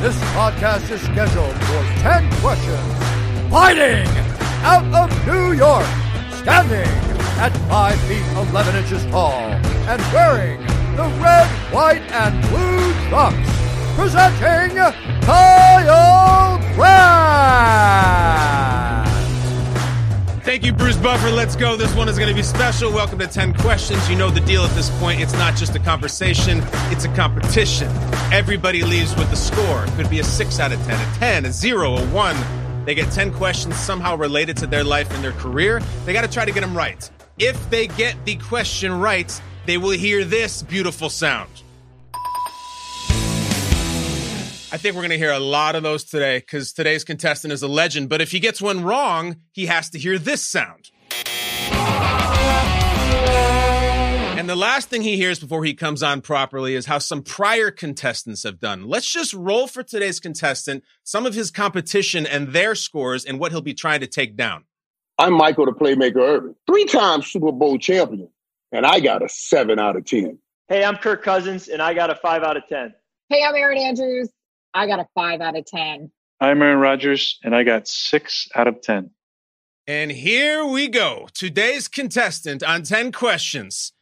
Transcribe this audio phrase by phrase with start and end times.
[0.00, 3.50] This podcast is scheduled for 10 questions.
[3.50, 4.08] Fighting
[4.64, 5.84] out of New York,
[6.32, 6.88] standing
[7.38, 9.42] at 5 feet 11 inches tall,
[9.92, 10.58] and wearing
[10.96, 13.50] the red, white, and blue trunks.
[13.94, 14.76] Presenting
[15.26, 18.49] Kyle Brandt.
[20.42, 21.30] Thank you, Bruce Buffer.
[21.30, 21.76] Let's go.
[21.76, 22.90] This one is going to be special.
[22.90, 24.08] Welcome to 10 Questions.
[24.08, 25.20] You know the deal at this point.
[25.20, 27.88] It's not just a conversation, it's a competition.
[28.32, 29.84] Everybody leaves with a score.
[29.84, 32.84] It could be a 6 out of 10, a 10, a 0, a 1.
[32.86, 35.82] They get 10 questions somehow related to their life and their career.
[36.06, 37.10] They got to try to get them right.
[37.38, 41.59] If they get the question right, they will hear this beautiful sound.
[44.72, 47.60] I think we're going to hear a lot of those today because today's contestant is
[47.60, 48.08] a legend.
[48.08, 50.92] But if he gets one wrong, he has to hear this sound.
[54.38, 57.72] And the last thing he hears before he comes on properly is how some prior
[57.72, 58.86] contestants have done.
[58.86, 63.50] Let's just roll for today's contestant, some of his competition and their scores and what
[63.50, 64.66] he'll be trying to take down.
[65.18, 68.28] I'm Michael the Playmaker Irvin, three time Super Bowl champion,
[68.70, 70.38] and I got a seven out of 10.
[70.68, 72.94] Hey, I'm Kirk Cousins, and I got a five out of 10.
[73.28, 74.30] Hey, I'm Erin Andrews.
[74.72, 76.10] I got a five out of 10.
[76.40, 79.10] I'm Aaron Rodgers, and I got six out of 10.
[79.86, 81.28] And here we go.
[81.34, 83.92] Today's contestant on 10 questions.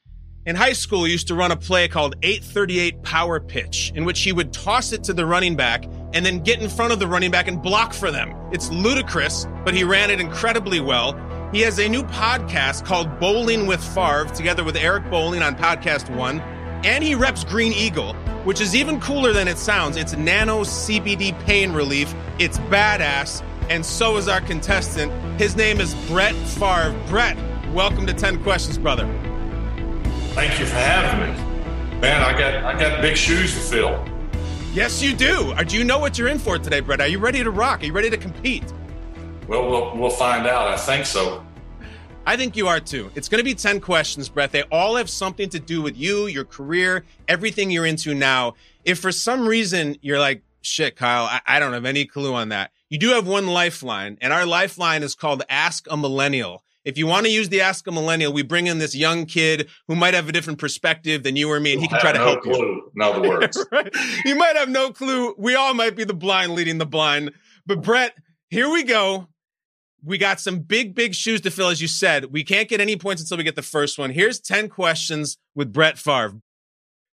[0.45, 4.21] In high school, he used to run a play called 838 Power Pitch, in which
[4.21, 7.07] he would toss it to the running back and then get in front of the
[7.07, 8.34] running back and block for them.
[8.53, 11.19] It's ludicrous, but he ran it incredibly well.
[11.53, 16.15] He has a new podcast called Bolling with Favre, together with Eric Bolling on Podcast
[16.15, 16.41] One,
[16.84, 19.97] and he reps Green Eagle, which is even cooler than it sounds.
[19.97, 22.15] It's nano CBD pain relief.
[22.39, 23.43] It's badass.
[23.69, 25.12] And so is our contestant.
[25.41, 26.94] His name is Brett Favre.
[27.09, 27.37] Brett,
[27.72, 29.06] welcome to 10 Questions, brother.
[30.33, 32.00] Thank you for having me.
[32.00, 34.05] Man, I got I got big shoes to fill.
[34.72, 35.53] Yes, you do.
[35.53, 37.00] Uh, Do you know what you're in for today, Brett?
[37.00, 37.83] Are you ready to rock?
[37.83, 38.62] Are you ready to compete?
[39.49, 40.69] Well, we'll, we'll find out.
[40.69, 41.45] I think so.
[42.28, 43.11] I think you are too.
[43.15, 44.53] It's going to be 10 questions, Brett.
[44.53, 48.55] They all have something to do with you, your career, everything you're into now.
[48.84, 52.50] If for some reason you're like, shit, Kyle, I, I don't have any clue on
[52.50, 56.62] that, you do have one lifeline, and our lifeline is called Ask a Millennial.
[56.84, 59.66] If you want to use the Ask a Millennial, we bring in this young kid
[59.87, 62.19] who might have a different perspective than you or me, and he can try to
[62.19, 62.53] no help you.
[62.53, 62.93] clue.
[62.95, 63.91] In other words, right?
[64.27, 65.34] You might have no clue.
[65.39, 67.31] We all might be the blind leading the blind.
[67.65, 68.15] But Brett,
[68.50, 69.28] here we go.
[70.04, 72.26] We got some big, big shoes to fill, as you said.
[72.26, 74.10] We can't get any points until we get the first one.
[74.10, 76.41] Here's 10 questions with Brett Favre.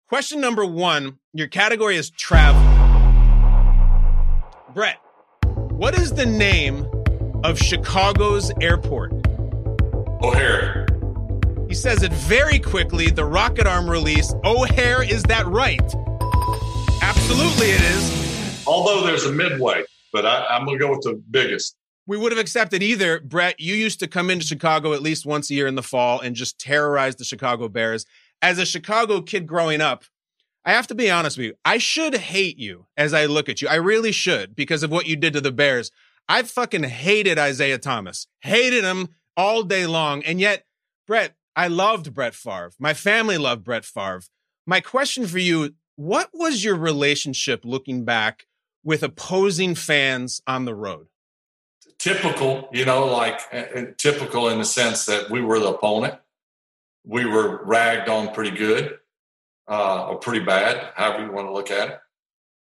[0.08, 2.62] Question number one Your category is travel.
[4.74, 4.98] Brett,
[5.72, 6.88] what is the name
[7.44, 9.12] of Chicago's airport?
[10.24, 10.88] O'Hare.
[11.68, 13.08] He says it very quickly.
[13.08, 14.34] The rocket arm release.
[14.46, 15.82] O'Hare, is that right?
[17.02, 18.64] Absolutely, it is.
[18.66, 19.84] Although there's a midway,
[20.14, 21.76] but I, I'm going to go with the biggest.
[22.10, 23.20] We would have accepted either.
[23.20, 26.20] Brett, you used to come into Chicago at least once a year in the fall
[26.20, 28.08] and just terrorize the Chicago Bears.
[28.42, 30.06] As a Chicago kid growing up,
[30.66, 31.54] I have to be honest with you.
[31.64, 33.68] I should hate you as I look at you.
[33.68, 35.92] I really should because of what you did to the Bears.
[36.28, 40.24] I fucking hated Isiah Thomas, hated him all day long.
[40.24, 40.66] And yet,
[41.06, 42.72] Brett, I loved Brett Favre.
[42.80, 44.24] My family loved Brett Favre.
[44.66, 48.48] My question for you what was your relationship looking back
[48.84, 51.09] with opposing fans on the road?
[52.00, 56.16] Typical, you know, like uh, typical in the sense that we were the opponent.
[57.06, 59.00] We were ragged on pretty good
[59.68, 62.00] uh, or pretty bad, however you want to look at it.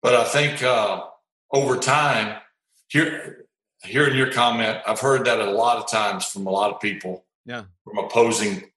[0.01, 1.03] But I think uh,
[1.51, 2.39] over time,
[2.87, 3.45] here,
[3.83, 7.25] hearing your comment, I've heard that a lot of times from a lot of people,
[7.45, 8.71] yeah, from opposing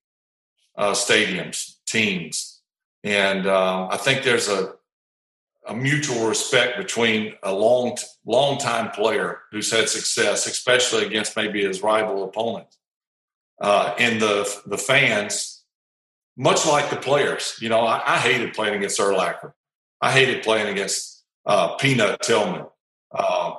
[0.77, 2.61] uh, stadiums, teams,
[3.05, 4.75] and uh, I think there's a
[5.71, 7.97] a mutual respect between a long
[8.27, 12.67] long time player who's had success, especially against maybe his rival opponent,
[13.61, 15.63] uh, and the the fans,
[16.37, 17.57] much like the players.
[17.61, 19.53] You know, I, I hated playing against Urlacher.
[20.01, 22.67] I hated playing against uh, Peanut Tillman.
[23.13, 23.55] Uh,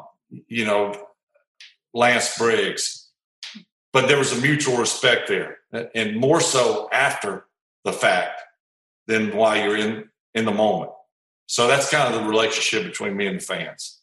[0.48, 0.94] you know,
[1.94, 3.10] Lance Briggs,
[3.94, 5.60] but there was a mutual respect there,
[5.96, 7.46] and more so after
[7.86, 8.42] the fact
[9.08, 10.92] than while you're in in the moment.
[11.52, 14.00] So that's kind of the relationship between me and the fans.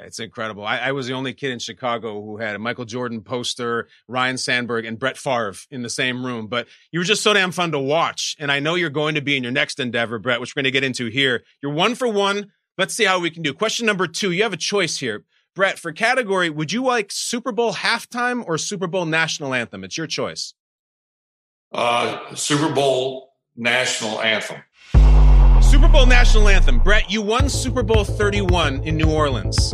[0.00, 0.64] It's incredible.
[0.64, 4.38] I, I, was the only kid in Chicago who had a Michael Jordan poster, Ryne
[4.38, 6.46] Sandberg, and Brett Favre in the same room.
[6.46, 8.34] But you were just so damn fun to watch.
[8.38, 10.72] And I know you're going to be in your next endeavor, Brett, which we're going
[10.72, 11.42] to get into here.
[11.62, 12.50] You're one for one.
[12.78, 13.52] Let's see how we can do.
[13.52, 14.30] Question number two.
[14.30, 15.24] You have a choice here.
[15.54, 19.84] Brett, for category, would you like Super Bowl halftime or Super Bowl national anthem?
[19.84, 20.54] It's your choice.
[21.72, 24.62] Uh, Super Bowl national anthem.
[25.70, 26.80] Super Bowl national anthem.
[26.80, 29.72] Brett, you won Super Bowl 31 in New Orleans.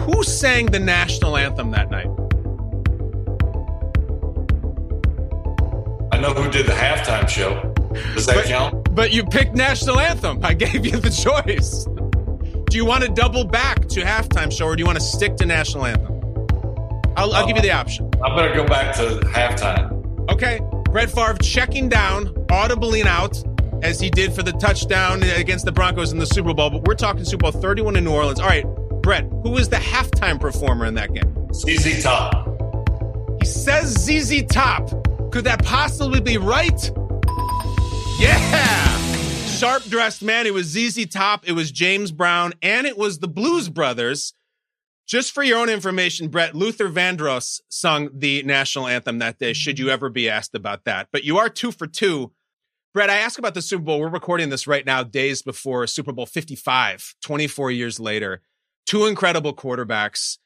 [0.00, 2.06] Who sang the national anthem that night?
[6.12, 7.72] I know who did the halftime show.
[8.14, 8.94] Does that but, count?
[8.94, 10.44] But you picked national anthem.
[10.44, 11.86] I gave you the choice.
[12.68, 15.36] Do you want to double back to halftime show or do you want to stick
[15.36, 16.12] to national anthem?
[17.16, 18.10] I'll, I'll give you the uh, option.
[18.22, 20.30] I better go back to halftime.
[20.30, 20.60] Okay.
[20.90, 23.42] Brett Favre checking down, audibly out,
[23.86, 26.70] as he did for the touchdown against the Broncos in the Super Bowl.
[26.70, 28.40] But we're talking Super Bowl 31 in New Orleans.
[28.40, 28.66] All right,
[29.00, 31.48] Brett, who was the halftime performer in that game?
[31.54, 32.48] ZZ Top.
[33.40, 34.90] He says ZZ Top.
[35.30, 36.90] Could that possibly be right?
[38.18, 38.98] Yeah!
[39.46, 40.46] Sharp dressed man.
[40.46, 44.34] It was ZZ Top, it was James Brown, and it was the Blues Brothers.
[45.06, 49.78] Just for your own information, Brett, Luther Vandross sung the national anthem that day, should
[49.78, 51.06] you ever be asked about that.
[51.12, 52.32] But you are two for two
[52.96, 54.00] Brett, I ask about the Super Bowl.
[54.00, 58.40] We're recording this right now, days before Super Bowl 55, 24 years later.
[58.86, 60.38] Two incredible quarterbacks.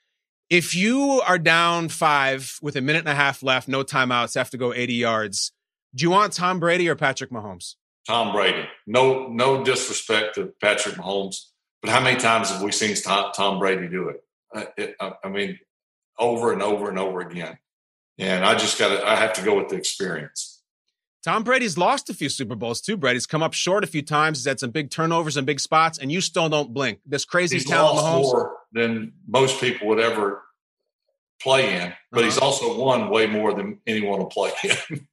[0.50, 4.50] If you are down five with a minute and a half left, no timeouts, have
[4.50, 5.52] to go 80 yards,
[5.94, 7.76] do you want Tom Brady or Patrick Mahomes?
[8.08, 8.66] Tom Brady.
[8.84, 11.50] No, no disrespect to Patrick Mahomes,
[11.80, 14.24] but how many times have we seen Tom, Brady do it?
[14.52, 15.56] Uh, it I mean,
[16.18, 17.58] over and over and over again.
[18.18, 20.49] And I just got to, I have to go with the experience.
[21.22, 22.96] Tom Brady's lost a few Super Bowls too.
[22.96, 24.38] Brady's come up short a few times.
[24.38, 27.00] He's had some big turnovers and big spots, and you still don't blink.
[27.04, 28.32] This crazy he's talent, lost Mahomes.
[28.32, 30.42] more than most people would ever
[31.42, 32.24] play in, but uh-huh.
[32.24, 35.06] he's also won way more than anyone will play in.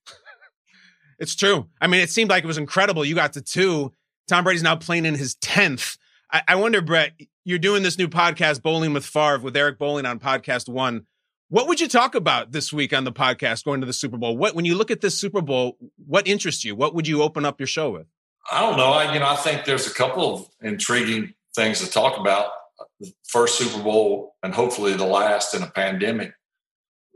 [1.20, 1.68] it's true.
[1.82, 3.04] I mean, it seemed like it was incredible.
[3.04, 3.94] You got to two.
[4.28, 5.98] Tom Brady's now playing in his tenth.
[6.32, 7.14] I, I wonder, Brett.
[7.44, 11.06] You're doing this new podcast, Bolling with Favre, with Eric Bolling on Podcast One.
[11.50, 14.36] What would you talk about this week on the podcast going to the Super Bowl?
[14.36, 16.76] What when you look at this Super Bowl, what interests you?
[16.76, 18.08] What would you open up your show with?
[18.52, 18.92] I don't know.
[18.92, 22.52] I you know I think there's a couple of intriguing things to talk about.
[23.00, 26.34] The first Super Bowl and hopefully the last in a pandemic.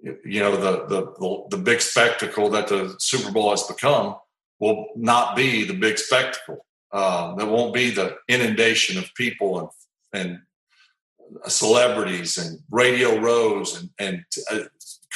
[0.01, 4.15] You know the the the, the big spectacle that the Super Bowl has become
[4.59, 6.65] will not be the big spectacle.
[6.91, 9.69] Uh, there won't be the inundation of people and
[10.13, 10.39] and
[11.47, 14.67] celebrities and Radio Rows and and uh,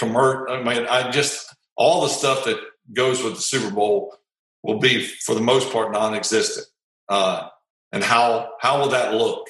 [0.01, 2.60] I mean, I just all the stuff that
[2.93, 4.15] goes with the Super Bowl
[4.63, 6.67] will be for the most part non-existent.
[7.07, 7.48] Uh,
[7.91, 9.48] and how how will that look?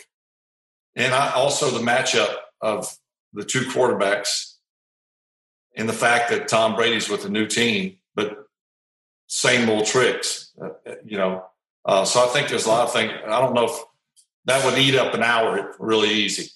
[0.96, 2.96] And I, also the matchup of
[3.34, 4.56] the two quarterbacks
[5.76, 8.48] and the fact that Tom Brady's with a new team, but
[9.28, 10.70] same old tricks, uh,
[11.04, 11.46] you know.
[11.84, 13.12] Uh, so I think there's a lot of things.
[13.28, 13.78] I don't know if
[14.46, 16.50] that would eat up an hour really easy.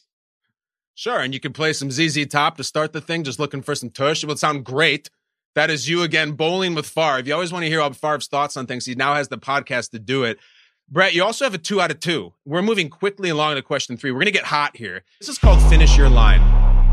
[0.96, 3.74] Sure, and you can play some ZZ Top to start the thing, just looking for
[3.74, 4.24] some tush.
[4.24, 5.10] It would sound great.
[5.55, 7.22] That is you again, Bolling with Favre.
[7.25, 8.86] You always want to hear about Favre's thoughts on things.
[8.86, 10.38] He now has the podcast to do it.
[10.89, 12.34] Brett, you also have a two out of two.
[12.46, 14.12] We're moving quickly along to question three.
[14.12, 15.03] We're going to get hot here.
[15.19, 16.41] This is called Finish Your Line.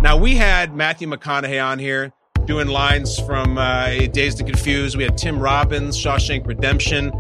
[0.03, 2.13] Now, we had Matthew McConaughey on here
[2.45, 4.97] doing lines from uh, Dazed and Confused.
[4.97, 7.13] We had Tim Robbins, Shawshank Redemption.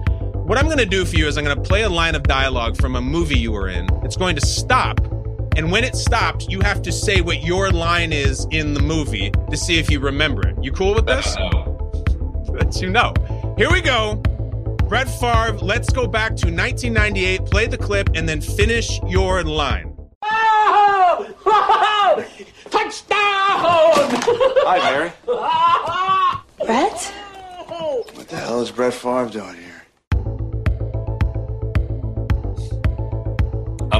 [0.46, 2.22] What I'm going to do for you is I'm going to play a line of
[2.22, 3.88] dialogue from a movie you were in.
[4.04, 5.00] It's going to stop
[5.56, 9.30] and when it stops, you have to say what your line is in the movie
[9.50, 10.54] to see if you remember it.
[10.62, 11.34] You cool with this?
[11.34, 13.14] That you know.
[13.56, 14.16] Here we go.
[14.86, 19.96] Brett Favre, let's go back to 1998, play the clip, and then finish your line.
[20.22, 21.34] Oh!
[22.08, 22.24] Oh!
[22.70, 23.18] Touchdown!
[24.64, 25.12] Hi, Mary.
[26.66, 27.12] Brett?
[28.14, 29.65] What the hell is Brett Favre doing here?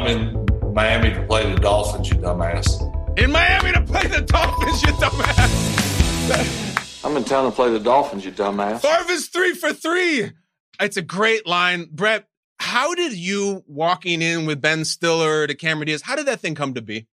[0.07, 3.19] I'm in Miami to play the Dolphins, you dumbass.
[3.19, 7.05] In Miami to play the Dolphins, you dumbass.
[7.05, 8.83] I'm in town to play the Dolphins, you dumbass.
[8.83, 10.31] Favre is three for three.
[10.79, 11.89] It's a great line.
[11.91, 12.29] Brett,
[12.61, 16.55] how did you walking in with Ben Stiller to Cameron Diaz, how did that thing
[16.55, 17.09] come to be?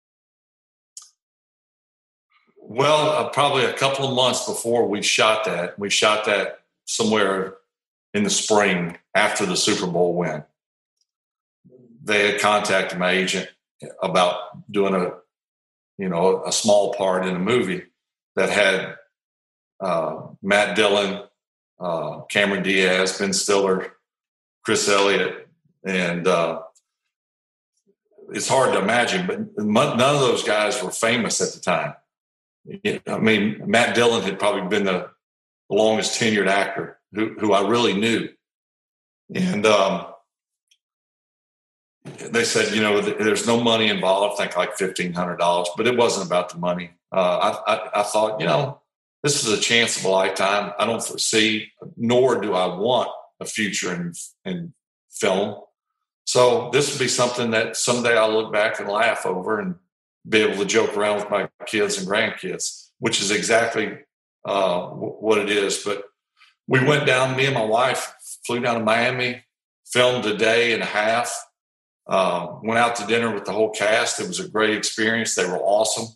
[2.56, 7.56] Well, uh, probably a couple of months before we shot that, we shot that somewhere
[8.14, 10.42] in the spring after the Super Bowl win.
[12.08, 13.48] They had contacted my agent
[14.02, 15.12] about doing a,
[15.98, 17.84] you know, a small part in a movie
[18.34, 18.96] that had
[19.80, 21.22] uh, Matt Dillon,
[21.78, 23.92] uh, Cameron Diaz, Ben Stiller,
[24.64, 25.48] Chris Elliott,
[25.84, 26.62] and uh,
[28.32, 31.94] it's hard to imagine, but none of those guys were famous at the time.
[33.06, 35.10] I mean, Matt Dillon had probably been the
[35.70, 38.28] longest tenured actor who, who I really knew.
[39.34, 40.06] And um,
[42.30, 46.26] they said, you know, there's no money involved, I think like $1,500, but it wasn't
[46.26, 46.90] about the money.
[47.12, 48.80] Uh, I, I, I thought, you know,
[49.22, 50.72] this is a chance of a lifetime.
[50.78, 53.10] I don't foresee, nor do I want
[53.40, 54.12] a future in,
[54.44, 54.74] in
[55.10, 55.60] film.
[56.24, 59.76] So this would be something that someday I'll look back and laugh over and
[60.28, 63.98] be able to joke around with my kids and grandkids, which is exactly
[64.44, 65.82] uh, what it is.
[65.84, 66.04] But
[66.66, 68.14] we went down, me and my wife
[68.46, 69.42] flew down to Miami,
[69.86, 71.34] filmed a day and a half,
[72.08, 74.20] uh, went out to dinner with the whole cast.
[74.20, 75.34] It was a great experience.
[75.34, 76.06] They were awesome.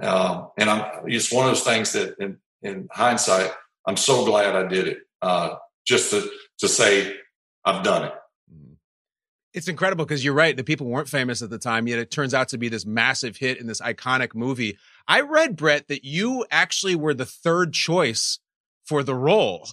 [0.00, 3.50] Uh, and I'm, it's one of those things that in, in hindsight,
[3.86, 4.98] I'm so glad I did it.
[5.22, 5.56] Uh,
[5.86, 6.28] just to,
[6.58, 7.14] to say
[7.64, 8.12] I've done it.
[9.54, 10.54] It's incredible because you're right.
[10.54, 13.38] The people weren't famous at the time, yet it turns out to be this massive
[13.38, 14.76] hit in this iconic movie.
[15.08, 18.38] I read, Brett, that you actually were the third choice
[18.84, 19.68] for the role.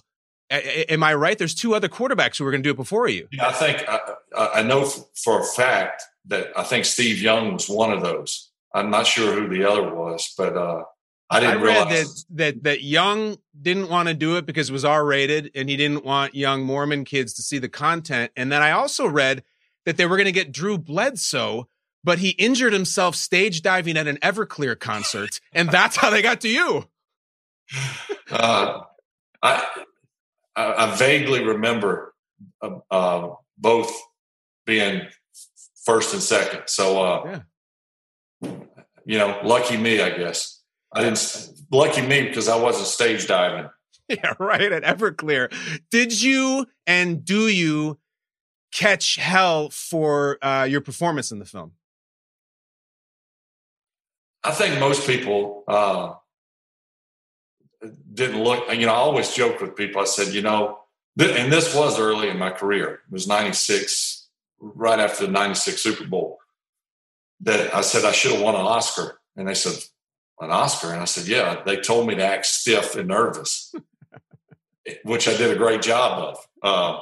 [0.50, 1.38] A- am I right?
[1.38, 3.28] There's two other quarterbacks who were going to do it before you.
[3.32, 3.98] Yeah, I think I,
[4.36, 8.50] I know for a fact that I think Steve Young was one of those.
[8.74, 10.82] I'm not sure who the other was, but uh,
[11.30, 14.70] I didn't I read realize that, that that Young didn't want to do it because
[14.70, 18.32] it was R rated, and he didn't want young Mormon kids to see the content.
[18.36, 19.42] And then I also read
[19.84, 21.68] that they were going to get Drew Bledsoe,
[22.02, 26.40] but he injured himself stage diving at an Everclear concert, and that's how they got
[26.42, 26.88] to you.
[28.30, 28.80] uh,
[29.42, 29.66] I,
[30.56, 32.14] I I vaguely remember
[32.62, 33.92] uh, uh, both
[34.66, 35.02] being
[35.84, 36.62] first and second.
[36.66, 37.40] So, uh,
[39.04, 40.62] you know, lucky me, I guess.
[40.92, 41.50] I didn't.
[41.70, 43.70] Lucky me because I wasn't stage diving.
[44.06, 45.50] Yeah, right at Everclear.
[45.90, 47.98] Did you and do you
[48.70, 51.72] catch hell for uh, your performance in the film?
[54.44, 56.12] I think most people uh,
[58.12, 58.72] didn't look.
[58.72, 60.00] You know, I always joked with people.
[60.00, 60.78] I said, you know,
[61.18, 62.94] th- and this was early in my career.
[62.94, 64.28] It was '96,
[64.60, 66.38] right after the '96 Super Bowl.
[67.40, 69.74] That I said I should have won an Oscar, and they said
[70.40, 71.62] an Oscar, and I said, yeah.
[71.64, 73.74] They told me to act stiff and nervous,
[75.04, 76.48] which I did a great job of.
[76.62, 77.00] Uh,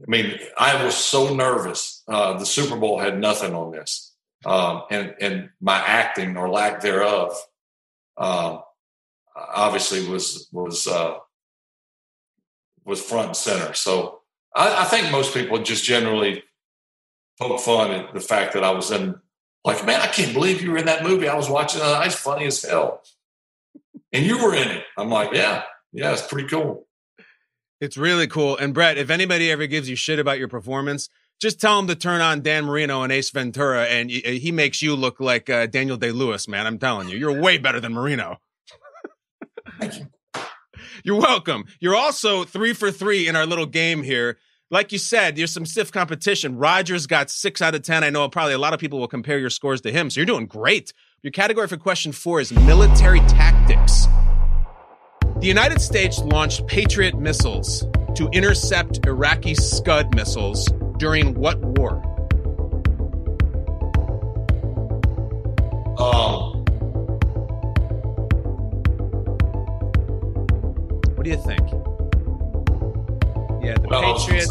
[0.00, 2.02] I mean, I was so nervous.
[2.06, 4.14] Uh, the Super Bowl had nothing on this,
[4.46, 7.36] um, and and my acting or lack thereof,
[8.16, 8.58] uh,
[9.54, 11.18] obviously was was uh,
[12.84, 13.74] was front and center.
[13.74, 14.20] So
[14.54, 16.42] I, I, think most people just generally
[17.38, 19.14] poke fun at the fact that I was in.
[19.64, 21.28] Like, man, I can't believe you were in that movie.
[21.28, 22.06] I was watching it.
[22.06, 23.02] It's funny as hell,
[24.12, 24.84] and you were in it.
[24.96, 26.86] I'm like, yeah, yeah, it's pretty cool.
[27.80, 28.56] It's really cool.
[28.56, 31.08] And Brett, if anybody ever gives you shit about your performance,
[31.40, 34.96] just tell him to turn on Dan Marino and Ace Ventura, and he makes you
[34.96, 36.48] look like uh, Daniel Day Lewis.
[36.48, 38.38] Man, I'm telling you, you're way better than Marino.
[39.78, 40.06] Thank you.
[41.04, 41.64] You're welcome.
[41.80, 44.38] You're also three for three in our little game here.
[44.70, 46.56] Like you said, there's some stiff competition.
[46.56, 48.04] Rodgers got six out of ten.
[48.04, 50.26] I know probably a lot of people will compare your scores to him, so you're
[50.26, 50.92] doing great.
[51.22, 54.06] Your category for question four is military tactics.
[55.40, 60.68] The United States launched Patriot missiles to intercept Iraqi Scud missiles
[60.98, 62.02] during what war?
[65.98, 66.47] Um,
[71.28, 71.60] do you think?
[73.62, 74.50] Yeah, the well, Patriots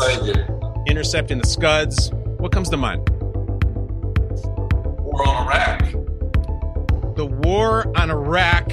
[0.87, 2.11] intercepting the Scuds.
[2.37, 3.09] What comes to mind?
[4.99, 7.15] War on Iraq.
[7.15, 8.71] The war on Iraq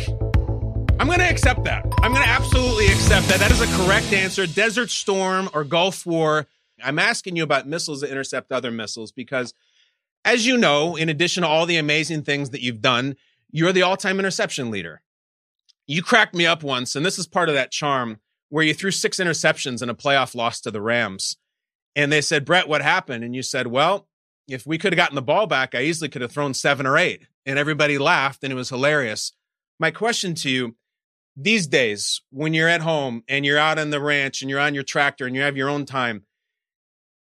[1.01, 1.85] I'm going to accept that.
[2.03, 3.41] I'm going to absolutely accept that.
[3.41, 4.47] That is a correct answer.
[4.47, 6.47] Desert Storm or Gulf War.
[6.83, 9.55] I'm asking you about missiles that intercept other missiles because,
[10.25, 13.17] as you know, in addition to all the amazing things that you've done,
[13.51, 15.03] you're the all time interception leader.
[15.87, 18.91] You cracked me up once, and this is part of that charm where you threw
[18.91, 21.37] six interceptions in a playoff loss to the Rams.
[21.97, 23.25] And they said, Brett, what happened?
[23.25, 24.09] And you said, well,
[24.49, 26.97] if we could have gotten the ball back, I easily could have thrown seven or
[26.97, 27.27] eight.
[27.47, 29.33] And everybody laughed, and it was hilarious.
[29.79, 30.77] My question to you
[31.37, 34.75] these days, when you're at home and you're out on the ranch and you're on
[34.75, 36.25] your tractor and you have your own time,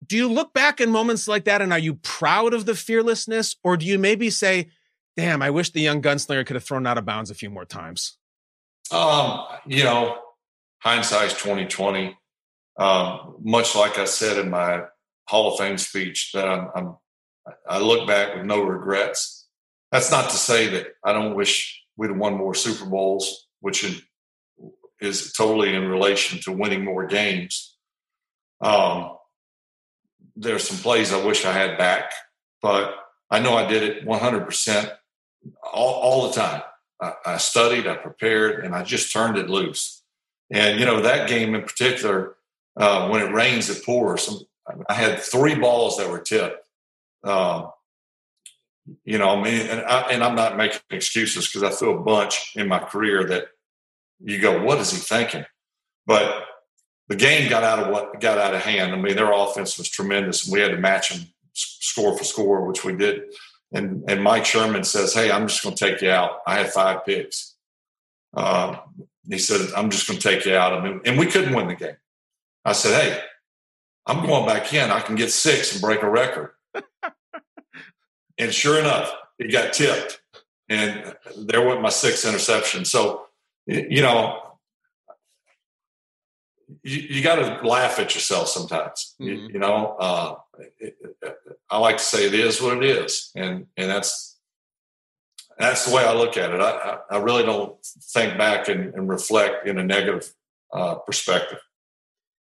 [0.07, 3.57] do you look back in moments like that and are you proud of the fearlessness?
[3.62, 4.69] Or do you maybe say,
[5.17, 7.64] damn, I wish the young gunslinger could have thrown out of bounds a few more
[7.64, 8.17] times?
[8.90, 10.18] Um, you know,
[10.78, 12.16] hindsight's 2020.
[12.78, 14.85] Um, much like I said in my
[15.26, 16.97] Hall of Fame speech, that I'm, I'm
[17.68, 19.47] I look back with no regrets.
[19.92, 23.85] That's not to say that I don't wish we'd won more Super Bowls, which
[25.00, 27.76] is totally in relation to winning more games.
[28.61, 29.16] Um,
[30.37, 32.12] there's some plays I wish I had back,
[32.62, 32.94] but
[33.30, 34.92] I know I did it 100%
[35.73, 36.62] all, all the time.
[37.25, 40.02] I, studied, I prepared, and I just turned it loose.
[40.50, 42.37] And, you know, that game in particular,
[42.76, 44.45] uh, when it rains, it pours.
[44.88, 46.66] I had three balls that were tipped.
[47.25, 47.71] Um,
[49.04, 52.02] you know, I mean, and, I, and I'm not making excuses because I threw a
[52.02, 53.49] bunch in my career that
[54.21, 55.45] you go, what is he thinking?
[56.07, 56.45] But
[57.09, 58.92] the game got out of what got out of hand.
[58.92, 62.66] I mean, their offense was tremendous, and we had to match them score for score,
[62.66, 63.23] which we did.
[63.73, 66.73] And and Mike Sherman says, "Hey, I'm just going to take you out." I had
[66.73, 67.55] five picks.
[68.35, 68.77] Uh,
[69.29, 71.69] he said, "I'm just going to take you out." I mean, and we couldn't win
[71.69, 71.97] the game.
[72.65, 73.21] I said, "Hey,
[74.07, 74.91] I'm going back in.
[74.91, 76.50] I can get six and break a record."
[78.39, 80.21] and sure enough, it got tipped,
[80.69, 82.85] and there went my sixth interception.
[82.85, 83.27] So,
[83.67, 84.50] you know,
[86.83, 89.15] you, you got to laugh at yourself sometimes.
[89.21, 89.25] Mm-hmm.
[89.25, 90.35] You, you, know, uh,
[91.71, 94.38] I like to say it is what it is, and and that's
[95.59, 96.61] that's the way I look at it.
[96.61, 100.33] I, I really don't think back and, and reflect in a negative
[100.73, 101.59] uh, perspective.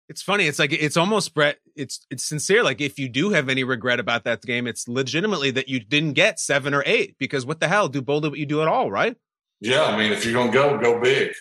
[0.07, 0.45] It's funny.
[0.45, 1.57] It's like it's almost Brett.
[1.75, 2.63] It's it's sincere.
[2.63, 6.13] Like if you do have any regret about that game, it's legitimately that you didn't
[6.13, 7.87] get seven or eight because what the hell?
[7.87, 9.15] Do boldly what you do at all, right?
[9.61, 11.33] Yeah, I mean, if you're gonna go, go big.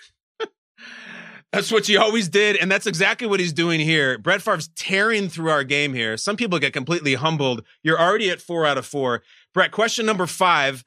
[1.55, 4.19] That's what you always did, and that's exactly what he's doing here.
[4.19, 6.17] Brett Favre's tearing through our game here.
[6.17, 7.63] Some people get completely humbled.
[7.85, 9.23] You're already at four out of four.
[9.53, 10.85] Brett, question number five.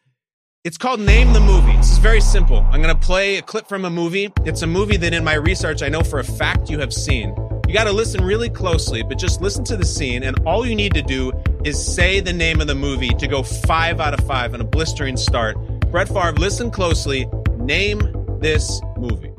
[0.65, 1.71] It's called Name the Movie.
[1.77, 2.67] This is very simple.
[2.69, 4.30] I'm going to play a clip from a movie.
[4.43, 7.34] It's a movie that, in my research, I know for a fact you have seen.
[7.65, 10.75] You got to listen really closely, but just listen to the scene, and all you
[10.75, 11.32] need to do
[11.63, 14.65] is say the name of the movie to go five out of five on a
[14.65, 15.56] blistering start.
[15.91, 17.25] Brett Favre, listen closely.
[17.56, 18.01] Name
[18.41, 19.32] this movie.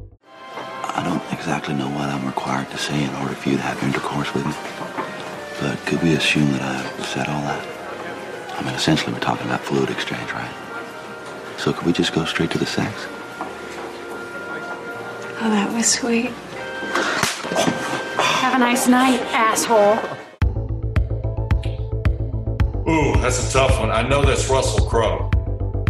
[0.99, 3.81] I don't exactly know what I'm required to say in order for you to have
[3.85, 4.53] intercourse with me.
[5.61, 7.65] But could we assume that I've said all that?
[8.59, 10.51] I mean, essentially, we're talking about fluid exchange, right?
[11.57, 13.07] So could we just go straight to the sex?
[15.41, 16.33] Oh, that was sweet.
[18.41, 19.99] Have a nice night, asshole.
[22.93, 23.93] Ooh, that's a tough one.
[23.93, 25.31] I know that's Russell Crowe.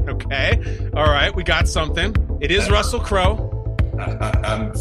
[0.07, 0.91] Okay.
[0.95, 2.15] All right, we got something.
[2.43, 3.48] It is Russell Crowe.
[4.21, 4.73] I, am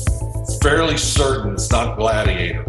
[0.61, 2.63] fairly certain it's not Gladiator.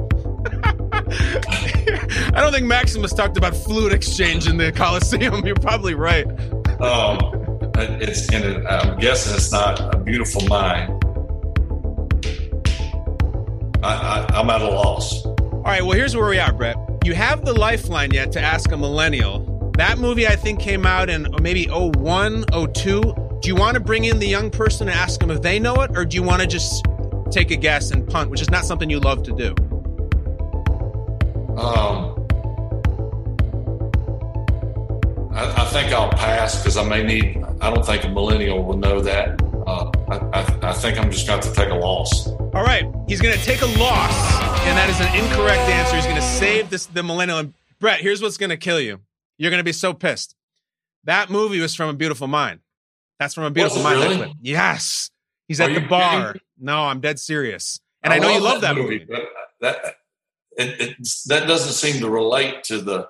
[2.35, 5.45] I don't think Maximus talked about fluid exchange in the Coliseum.
[5.47, 6.27] You're probably right.
[6.81, 11.05] Um, it's and I'm guessing it's not a beautiful mind.
[13.83, 15.27] I, I, I'm at a loss.
[15.27, 15.83] All right.
[15.83, 16.77] Well, here's where we are, Brett.
[17.05, 19.73] You have the lifeline yet to ask a millennial.
[19.77, 24.05] That movie, I think, came out in maybe 01, 02 do you want to bring
[24.05, 26.43] in the young person and ask them if they know it, or do you want
[26.43, 26.85] to just
[27.31, 29.55] take a guess and punt, which is not something you love to do?
[31.57, 32.15] Um,
[35.33, 37.45] I, I think I'll pass because I may need.
[37.61, 39.41] I don't think a millennial will know that.
[39.67, 42.27] Uh, I, I, I, think I'm just going to take a loss.
[42.29, 45.95] All right, he's going to take a loss, and that is an incorrect answer.
[45.95, 47.39] He's going to save this the millennial.
[47.39, 49.01] And Brett, here's what's going to kill you.
[49.37, 50.35] You're going to be so pissed.
[51.05, 52.61] That movie was from A Beautiful Mind.
[53.19, 54.01] That's from a beautiful mind.
[54.01, 54.35] Really?
[54.41, 55.11] Yes,
[55.47, 56.29] he's Are at the bar.
[56.29, 56.43] Kidding?
[56.59, 59.07] No, I'm dead serious, and I, I know you love that movie.
[59.09, 59.23] movie.
[59.61, 59.97] that
[60.57, 63.09] it, it, that doesn't seem to relate to the.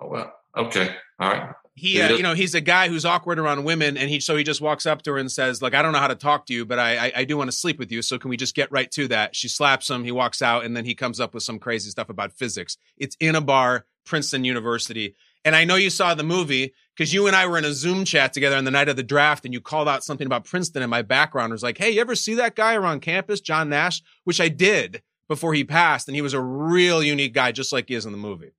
[0.00, 1.54] Oh well, okay, all right.
[1.74, 4.42] He, uh, you know, he's a guy who's awkward around women, and he so he
[4.42, 6.52] just walks up to her and says, "Like, I don't know how to talk to
[6.52, 8.02] you, but I, I, I do want to sleep with you.
[8.02, 10.02] So can we just get right to that?" She slaps him.
[10.02, 12.76] He walks out, and then he comes up with some crazy stuff about physics.
[12.96, 17.28] It's in a bar, Princeton University, And I know you saw the movie because you
[17.28, 19.54] and I were in a Zoom chat together on the night of the draft, and
[19.54, 22.34] you called out something about Princeton, and my background was like, "Hey, you ever see
[22.34, 26.34] that guy around campus, John Nash?" Which I did before he passed, and he was
[26.34, 28.50] a real unique guy, just like he is in the movie.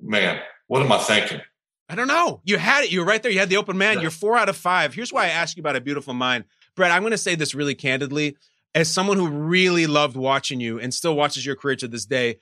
[0.00, 1.42] Man, what am I thinking?
[1.90, 2.40] I don't know.
[2.44, 2.90] You had it.
[2.90, 3.30] You were right there.
[3.30, 4.00] You had the open man.
[4.00, 4.94] You're four out of five.
[4.94, 6.44] Here's why I asked you about a beautiful mind,
[6.76, 6.92] Brett.
[6.92, 8.38] I'm going to say this really candidly,
[8.74, 12.38] as someone who really loved watching you and still watches your career to this day.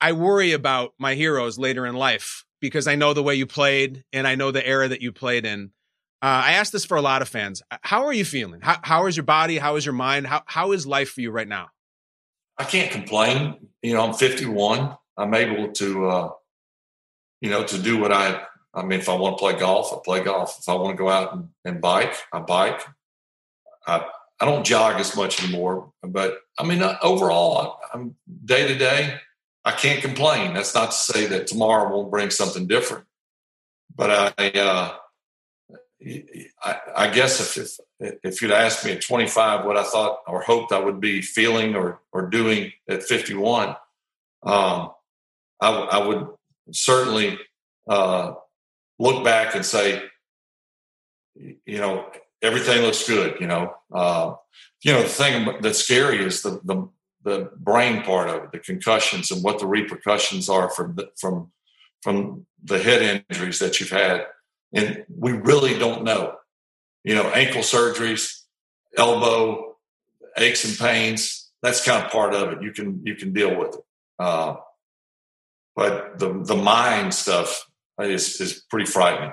[0.00, 4.04] I worry about my heroes later in life because I know the way you played
[4.12, 5.70] and I know the era that you played in.
[6.22, 7.62] Uh, I asked this for a lot of fans.
[7.82, 8.60] How are you feeling?
[8.60, 9.56] How, how is your body?
[9.56, 10.26] How is your mind?
[10.26, 11.70] How, how is life for you right now?
[12.58, 13.56] I can't complain.
[13.82, 14.96] You know, I'm 51.
[15.16, 16.30] I'm able to, uh,
[17.40, 18.42] you know, to do what I,
[18.74, 20.58] I mean, if I want to play golf, I play golf.
[20.60, 22.82] If I want to go out and, and bike, I bike.
[23.86, 24.04] I,
[24.38, 29.20] I don't jog as much anymore, but I mean, uh, overall, I'm day to day.
[29.64, 30.54] I can't complain.
[30.54, 33.04] That's not to say that tomorrow won't bring something different,
[33.94, 34.96] but I, uh,
[36.62, 40.40] I, I, guess if, if, if you'd asked me at 25 what I thought or
[40.40, 43.76] hoped I would be feeling or or doing at 51,
[44.42, 44.92] um,
[45.60, 46.28] I, I, would
[46.72, 47.38] certainly
[47.86, 48.32] uh,
[48.98, 50.02] look back and say,
[51.34, 53.36] you know, everything looks good.
[53.38, 54.34] You know, uh,
[54.82, 56.88] you know the thing that's scary is the, the
[57.22, 61.50] the brain part of it, the concussions and what the repercussions are from the, from
[62.02, 64.26] from the head injuries that you've had,
[64.72, 66.36] and we really don't know.
[67.04, 68.42] You know, ankle surgeries,
[68.96, 69.76] elbow
[70.36, 71.50] aches and pains.
[71.62, 72.62] That's kind of part of it.
[72.62, 73.84] You can you can deal with it,
[74.18, 74.56] uh,
[75.76, 79.32] but the the mind stuff is is pretty frightening.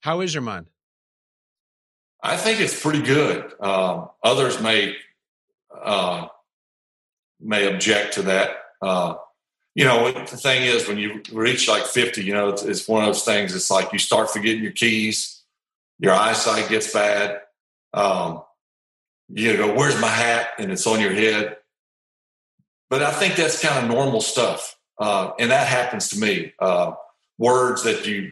[0.00, 0.66] How is your mind?
[2.22, 3.52] I think it's pretty good.
[3.60, 4.94] Um, others may
[5.82, 6.28] uh,
[7.42, 8.50] may object to that.
[8.80, 9.14] Uh,
[9.74, 13.02] you know, the thing is, when you reach like 50, you know, it's, it's, one
[13.02, 13.54] of those things.
[13.54, 15.42] It's like you start forgetting your keys,
[15.98, 17.40] your eyesight gets bad.
[17.94, 18.42] Um,
[19.28, 20.48] you go, where's my hat?
[20.58, 21.56] And it's on your head.
[22.90, 24.76] But I think that's kind of normal stuff.
[24.98, 26.52] Uh, and that happens to me.
[26.58, 26.92] Uh,
[27.38, 28.30] words that you,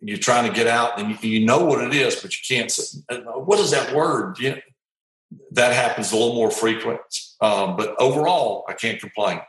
[0.00, 2.70] you're trying to get out and you, you, know what it is, but you can't
[2.70, 4.38] say, what is that word?
[4.38, 4.60] You know,
[5.50, 7.00] that happens a little more frequent.
[7.40, 9.40] Um, but overall, I can't complain.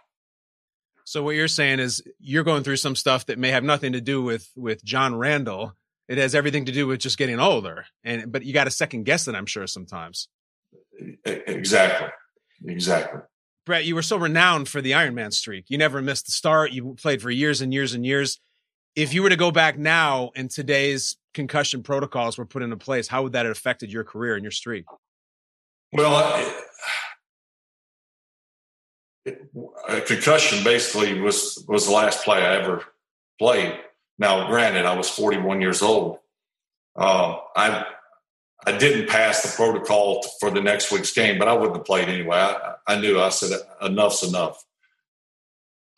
[1.06, 4.02] So what you're saying is you're going through some stuff that may have nothing to
[4.02, 5.74] do with with John Randall.
[6.08, 9.04] It has everything to do with just getting older, and but you got to second
[9.04, 9.36] guess it.
[9.36, 10.28] I'm sure sometimes.
[11.26, 12.10] Exactly.
[12.66, 13.22] Exactly.
[13.66, 15.66] Brett, you were so renowned for the Ironman streak.
[15.70, 16.72] You never missed the start.
[16.72, 18.40] You played for years and years and years.
[18.96, 23.08] If you were to go back now and today's concussion protocols were put into place,
[23.08, 24.86] how would that have affected your career and your streak?
[25.92, 26.54] Well,
[29.26, 32.84] a concussion basically was was the last play I ever
[33.40, 33.80] played.
[34.18, 36.20] Now, granted, I was 41 years old.
[36.96, 37.86] Uh, I
[38.66, 42.08] I didn't pass the protocol for the next week's game, but I wouldn't have played
[42.08, 42.38] anyway.
[42.38, 44.64] I, I knew I said enough's enough.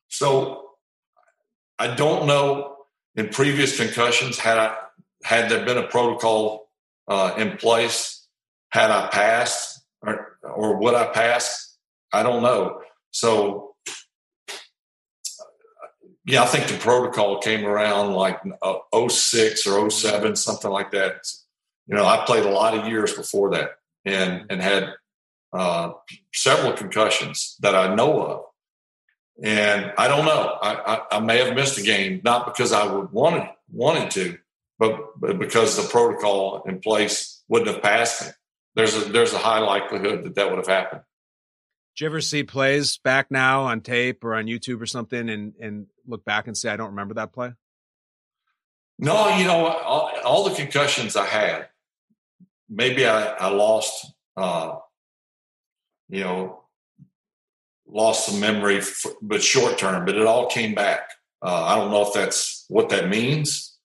[0.10, 0.72] So
[1.80, 2.74] I don't know.
[3.16, 4.76] In previous concussions, had I
[5.24, 6.70] had there been a protocol
[7.08, 8.28] uh, in place,
[8.70, 11.78] had I passed or, or would I pass?
[12.14, 12.82] I don't know.
[13.18, 13.74] So,
[16.24, 21.26] yeah, I think the protocol came around like uh, 06 or 07, something like that.
[21.88, 23.72] You know, I played a lot of years before that
[24.06, 24.94] and, and had
[25.52, 25.94] uh,
[26.32, 28.44] several concussions that I know of.
[29.42, 30.60] And I don't know.
[30.62, 34.38] I, I, I, may have missed a game, not because I would wanted wanted to,
[34.78, 38.32] but, but because the protocol in place wouldn't have passed me.
[38.76, 41.02] There's a there's a high likelihood that that would have happened.
[41.98, 45.54] Do you ever see plays back now on tape or on YouTube or something and,
[45.60, 47.54] and look back and say, I don't remember that play?
[49.00, 51.70] No, you know, all, all the concussions I had,
[52.70, 54.76] maybe I, I lost, uh,
[56.10, 56.64] you know,
[57.88, 61.10] lost some memory, for, but short term, but it all came back.
[61.42, 63.76] Uh, I don't know if that's what that means,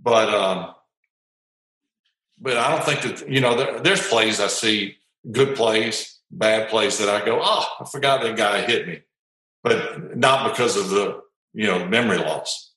[0.00, 0.74] but, um,
[2.40, 4.96] but I don't think that, you know, there, there's plays I see,
[5.30, 9.00] good plays bad plays that I go, oh, I forgot that guy hit me,
[9.62, 11.20] but not because of the
[11.52, 12.72] you know memory loss,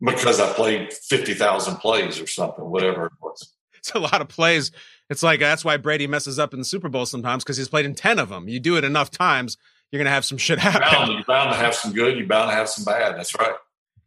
[0.00, 3.52] because I played fifty thousand plays or something, whatever it was.
[3.78, 4.72] It's a lot of plays.
[5.08, 7.86] It's like that's why Brady messes up in the Super Bowl sometimes because he's played
[7.86, 8.48] in ten of them.
[8.48, 9.56] You do it enough times,
[9.90, 10.82] you're gonna have some shit happen.
[10.82, 12.16] You're bound, you're bound to have some good.
[12.16, 13.16] You're bound to have some bad.
[13.16, 13.54] That's right.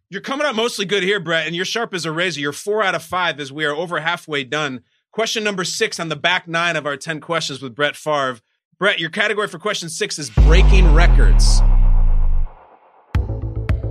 [0.10, 2.42] You're coming up mostly good here, Brett, and you're sharp as a razor.
[2.42, 4.82] You're four out of five as we are over halfway done.
[5.12, 8.40] Question number six on the back nine of our 10 questions with Brett Favre.
[8.80, 11.60] Brett, your category for question six is breaking records.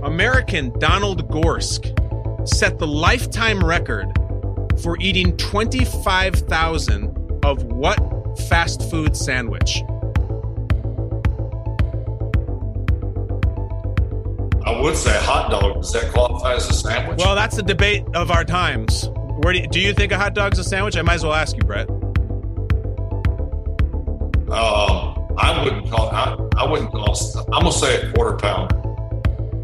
[0.01, 4.07] American Donald Gorske set the lifetime record
[4.81, 7.99] for eating 25,000 of what
[8.49, 9.83] fast food sandwich?
[14.65, 15.83] I would say hot dog.
[15.83, 17.19] Does that qualify as a sandwich?
[17.19, 19.07] Well, that's the debate of our times.
[19.43, 20.97] Where do you, do you think a hot dog's a sandwich?
[20.97, 21.87] I might as well ask you, Brett.
[24.51, 26.09] Uh, I wouldn't call.
[26.09, 27.15] I, I wouldn't call.
[27.53, 28.73] I'm gonna say a quarter pound.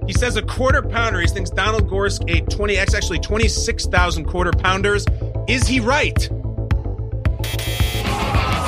[0.08, 1.19] He says a quarter pounder.
[1.19, 5.06] He thinks Donald Gorske ate 20 x actually 26,000 quarter pounders.
[5.48, 6.30] Is he right?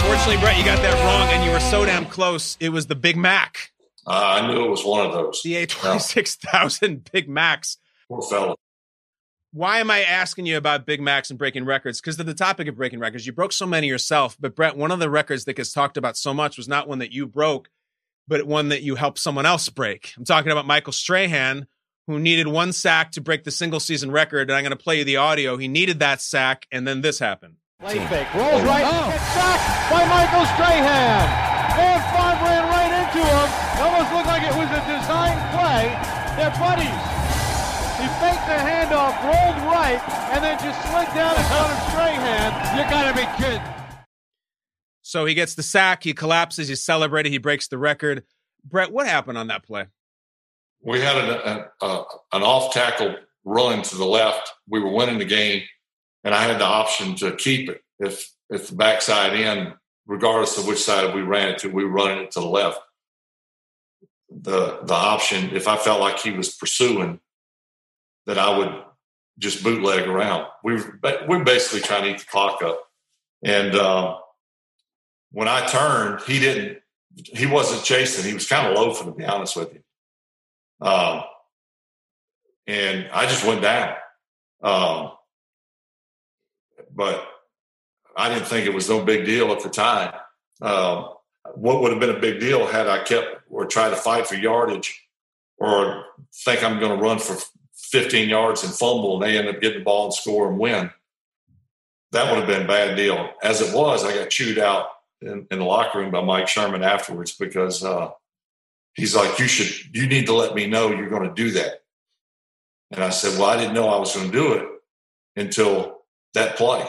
[0.07, 2.57] Fortunately, Brett, you got that wrong, and you were so damn close.
[2.59, 3.71] It was the Big Mac.
[4.07, 5.41] Uh, I knew it was one of those.
[5.41, 7.77] He ate 26,000 Big Macs.
[8.07, 8.55] Poor fella.
[9.57, 11.99] Why am I asking you about Big Macs and breaking records?
[11.99, 14.37] Because of the topic of breaking records, you broke so many yourself.
[14.39, 16.99] But Brett, one of the records that gets talked about so much was not one
[16.99, 17.71] that you broke,
[18.27, 20.13] but one that you helped someone else break.
[20.15, 21.65] I'm talking about Michael Strahan,
[22.05, 24.51] who needed one sack to break the single season record.
[24.51, 25.57] And I'm going to play you the audio.
[25.57, 27.55] He needed that sack, and then this happened.
[27.79, 29.09] Play fake, rolls right, oh.
[29.09, 31.29] gets sacked by Michael Strahan.
[31.81, 33.49] And Favre ran right into him.
[33.73, 35.97] It almost looked like it was a design play.
[36.37, 37.16] They're buddies.
[38.47, 42.77] He faked the handoff, rolled right, and then just slid down in front of Strahan.
[42.77, 43.61] You gotta be kidding.
[45.01, 48.23] So he gets the sack, he collapses, he's celebrated, he breaks the record.
[48.63, 49.85] Brett, what happened on that play?
[50.81, 54.51] We had an, a, a, uh, an off tackle run to the left.
[54.67, 55.63] We were winning the game,
[56.23, 59.73] and I had the option to keep it if if the backside in,
[60.05, 62.79] regardless of which side we ran it to, we were running it to the left.
[64.29, 67.19] The the option, if I felt like he was pursuing,
[68.27, 68.83] that I would
[69.39, 70.45] just bootleg around.
[70.63, 72.83] We were, we're basically trying to eat the clock up.
[73.43, 74.17] And uh,
[75.31, 76.79] when I turned, he didn't.
[77.15, 78.25] He wasn't chasing.
[78.25, 79.79] He was kind of loafing, to be honest with you.
[80.85, 81.23] Um,
[82.67, 83.95] and I just went down.
[84.61, 85.11] Um,
[86.93, 87.27] but
[88.15, 90.13] I didn't think it was no big deal at the time.
[90.59, 94.35] What would have been a big deal had I kept or tried to fight for
[94.35, 95.07] yardage
[95.57, 96.05] or
[96.43, 97.37] think I'm going to run for
[97.91, 100.91] 15 yards and fumble and they end up getting the ball and score and win.
[102.11, 103.31] That would have been a bad deal.
[103.43, 104.89] As it was, I got chewed out
[105.21, 108.11] in, in the locker room by Mike Sherman afterwards because uh,
[108.93, 111.83] he's like, "You should, you need to let me know you're going to do that."
[112.91, 114.67] And I said, "Well, I didn't know I was going to do it
[115.35, 116.85] until that play."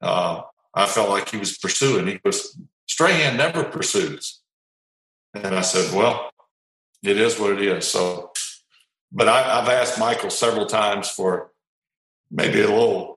[0.00, 0.42] Uh,
[0.74, 2.06] I felt like he was pursuing.
[2.06, 4.40] He was Strahan never pursues,
[5.34, 6.30] and I said, "Well,
[7.02, 8.29] it is what it is." So
[9.12, 11.50] but I, have asked Michael several times for
[12.30, 13.16] maybe a little,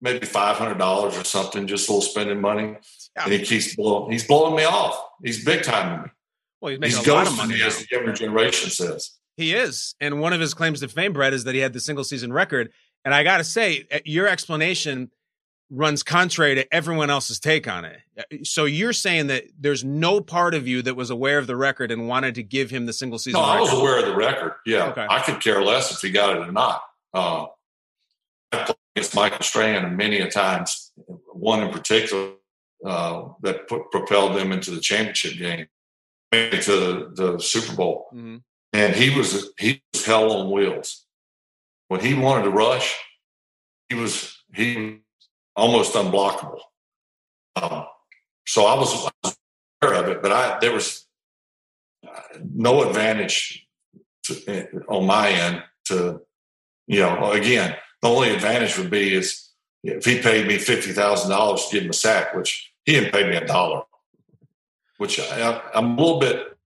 [0.00, 2.76] maybe five hundred dollars or something, just a little spending money,
[3.16, 3.24] yeah.
[3.24, 4.10] and he keeps blowing.
[4.12, 5.00] He's blowing me off.
[5.24, 6.10] He's big time me.
[6.60, 9.10] Well, he's making he's a lot of money, as the younger generation says.
[9.36, 11.80] He is, and one of his claims to fame, Brett, is that he had the
[11.80, 12.70] single season record.
[13.04, 15.10] And I got to say, your explanation
[15.70, 18.00] runs contrary to everyone else's take on it.
[18.18, 21.56] Uh, so you're saying that there's no part of you that was aware of the
[21.56, 23.40] record and wanted to give him the single season.
[23.40, 23.58] No, record.
[23.58, 24.54] I was aware of the record.
[24.66, 25.06] Yeah, okay.
[25.08, 26.82] I could care less if he got it or not.
[27.14, 27.46] Uh,
[28.52, 30.92] I played against Michael Strahan many a times.
[31.32, 32.32] One in particular
[32.84, 35.66] uh, that put, propelled them into the championship game,
[36.32, 38.38] into the, the Super Bowl, mm-hmm.
[38.72, 41.06] and he was he was hell on wheels.
[41.88, 42.96] When he wanted to rush,
[43.88, 44.99] he was he
[45.56, 46.60] almost unblockable.
[47.56, 47.86] Um,
[48.46, 49.36] so I was, I was,
[49.82, 51.06] aware of it, but I there was
[52.54, 53.66] no advantage
[54.24, 56.20] to, eh, on my end to,
[56.86, 59.50] you know, again, the only advantage would be is
[59.82, 63.12] if he paid me fifty thousand dollars to give him a sack, which he didn't
[63.12, 63.82] pay me a dollar,
[64.98, 66.58] which I, I'm a little bit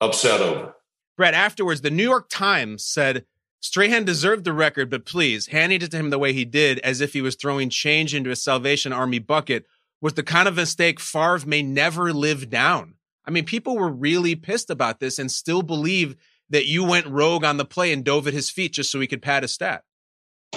[0.00, 0.74] upset over.
[1.16, 3.24] Brett, afterwards, the New York Times said
[3.60, 7.00] Strahan deserved the record, but please, handing it to him the way he did, as
[7.00, 9.66] if he was throwing change into a Salvation Army bucket,
[10.00, 12.94] was the kind of mistake Favre may never live down.
[13.26, 16.16] I mean, people were really pissed about this and still believe
[16.48, 19.06] that you went rogue on the play and dove at his feet just so he
[19.06, 19.84] could pad a stat.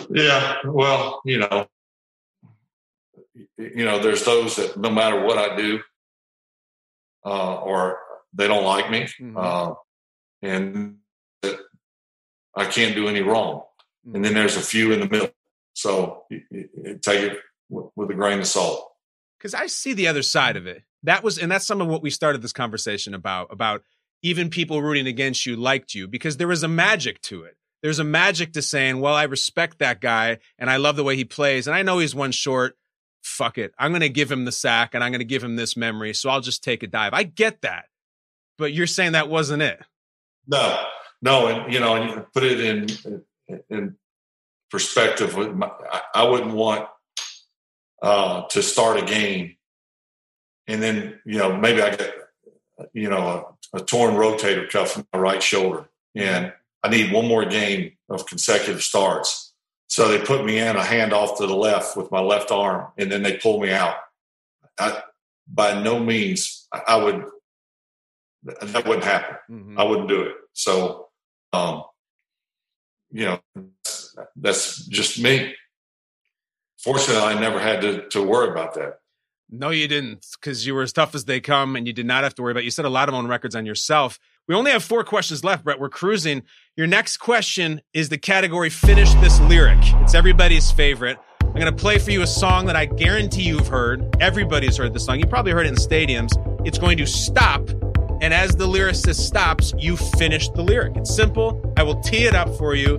[0.10, 1.68] Yeah, well, you know,
[3.58, 5.82] you know, there's those that no matter what I do,
[7.26, 8.00] uh, or
[8.34, 9.38] they don't like me, mm-hmm.
[9.38, 9.74] uh,
[10.42, 10.96] and
[12.56, 13.64] I can't do any wrong.
[14.14, 15.30] And then there's a few in the middle.
[15.74, 17.40] So you, you take it
[17.70, 18.92] with, with a grain of salt.
[19.38, 20.84] Because I see the other side of it.
[21.04, 23.84] That was, and that's some of what we started this conversation about, about
[24.22, 27.58] even people rooting against you liked you because there was a magic to it.
[27.82, 31.18] There's a magic to saying, well, I respect that guy and I love the way
[31.18, 31.68] he plays.
[31.68, 32.78] And I know he's one short.
[33.22, 33.74] Fuck it.
[33.78, 36.14] I'm going to give him the sack and I'm going to give him this memory.
[36.14, 37.14] So I'll just take a dive.
[37.14, 37.86] I get that.
[38.58, 39.82] But you're saying that wasn't it.
[40.48, 40.86] No,
[41.24, 43.24] no, and you know, and you put it in
[43.70, 43.96] in
[44.70, 45.36] perspective.
[45.36, 46.90] With my, I, I wouldn't want
[48.02, 49.56] uh, to start a game,
[50.68, 52.14] and then you know maybe I get
[52.92, 56.52] you know a, a torn rotator cuff in my right shoulder, and
[56.84, 59.54] I need one more game of consecutive starts.
[59.88, 63.10] So they put me in a handoff to the left with my left arm, and
[63.10, 63.96] then they pull me out.
[64.78, 65.04] I,
[65.48, 67.26] by no means I would
[68.44, 69.38] that wouldn't happen.
[69.50, 69.80] Mm-hmm.
[69.80, 70.34] I wouldn't do it.
[70.54, 71.03] So,
[71.54, 71.84] um,
[73.12, 73.40] you know,
[74.36, 75.54] that's just me.
[76.84, 79.00] Fortunately, I never had to, to worry about that.
[79.50, 82.24] No, you didn't, because you were as tough as they come, and you did not
[82.24, 82.62] have to worry about.
[82.62, 82.66] it.
[82.66, 84.20] You set a lot of own records on yourself.
[84.48, 85.80] We only have four questions left, Brett.
[85.80, 86.44] We're cruising.
[86.76, 91.18] Your next question is the category "Finish this lyric." It's everybody's favorite.
[91.42, 94.16] I'm going to play for you a song that I guarantee you've heard.
[94.20, 95.20] Everybody's heard the song.
[95.20, 96.32] You probably heard it in stadiums.
[96.66, 97.70] It's going to stop
[98.24, 100.96] and as the lyricist stops, you finish the lyric.
[100.96, 101.62] It's simple.
[101.76, 102.98] I will tee it up for you.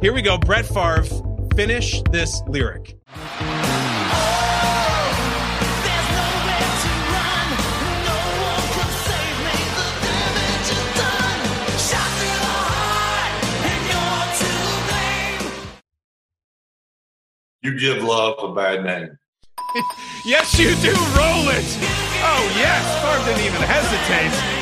[0.00, 0.38] Here we go.
[0.38, 1.02] Brett Favre,
[1.56, 2.96] finish this lyric.
[17.62, 19.18] You give love a bad name.
[20.24, 20.92] yes, you do.
[20.92, 21.66] Roll it.
[22.22, 22.86] Oh, yes.
[23.02, 24.59] Favre didn't even hesitate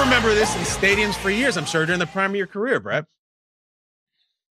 [0.00, 3.04] remember this in stadiums for years, I'm sure, during the prime of your career, Brett.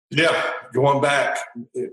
[0.09, 1.37] Yeah, going back,
[1.73, 1.91] it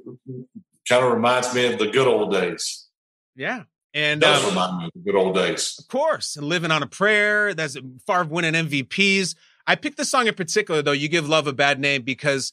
[0.88, 2.88] kind of reminds me of the good old days.
[3.35, 3.64] Yeah.
[3.93, 5.77] And it does um, remind me of the good old days.
[5.79, 6.37] Of course.
[6.37, 7.55] And living on a prayer.
[7.55, 9.35] That's Favre winning MVPs.
[9.67, 10.93] I picked the song in particular, though.
[10.93, 12.53] You give Love a bad name because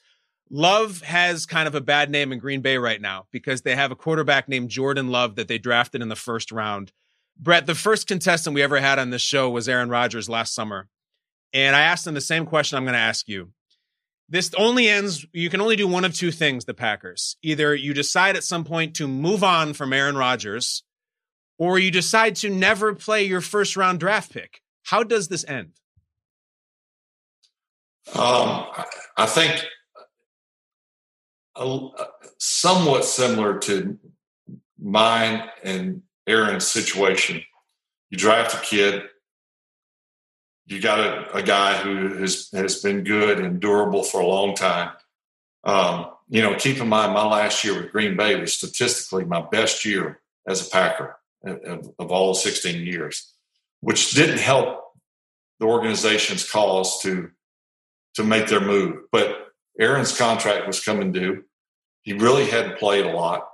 [0.50, 3.92] Love has kind of a bad name in Green Bay right now because they have
[3.92, 6.92] a quarterback named Jordan Love that they drafted in the first round.
[7.38, 10.88] Brett, the first contestant we ever had on this show was Aaron Rodgers last summer.
[11.54, 13.52] And I asked him the same question I'm going to ask you.
[14.30, 17.36] This only ends, you can only do one of two things, the Packers.
[17.42, 20.84] Either you decide at some point to move on from Aaron Rodgers,
[21.60, 24.62] or you decide to never play your first round draft pick.
[24.84, 25.74] How does this end?
[28.16, 28.66] Um,
[29.18, 29.64] I think
[31.56, 31.88] a,
[32.40, 34.00] somewhat similar to
[34.80, 37.42] mine and Aaron's situation.
[38.10, 39.04] You draft a kid,
[40.66, 44.56] you got a, a, guy who has has been good and durable for a long
[44.56, 44.92] time.
[45.64, 49.42] Um, you know, keep in mind, my last year with Green Bay was statistically my
[49.42, 53.34] best year as a Packer of, of all 16 years,
[53.82, 54.82] which didn't help
[55.60, 57.30] the organization's cause to
[58.16, 59.04] to make their move.
[59.12, 61.44] But Aaron's contract was coming due.
[62.04, 63.48] He really hadn't played a lot.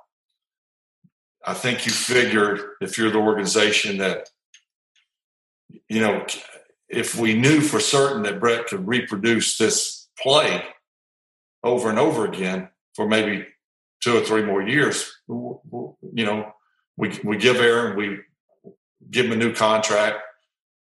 [1.47, 4.29] I think you figured if you're the organization that,
[5.87, 6.25] you know,
[6.89, 10.61] if we knew for certain that Brett could reproduce this play
[11.63, 13.45] over and over again for maybe
[14.03, 16.51] two or three more years, you know,
[16.97, 18.19] we we give Aaron, we
[19.09, 20.17] give him a new contract,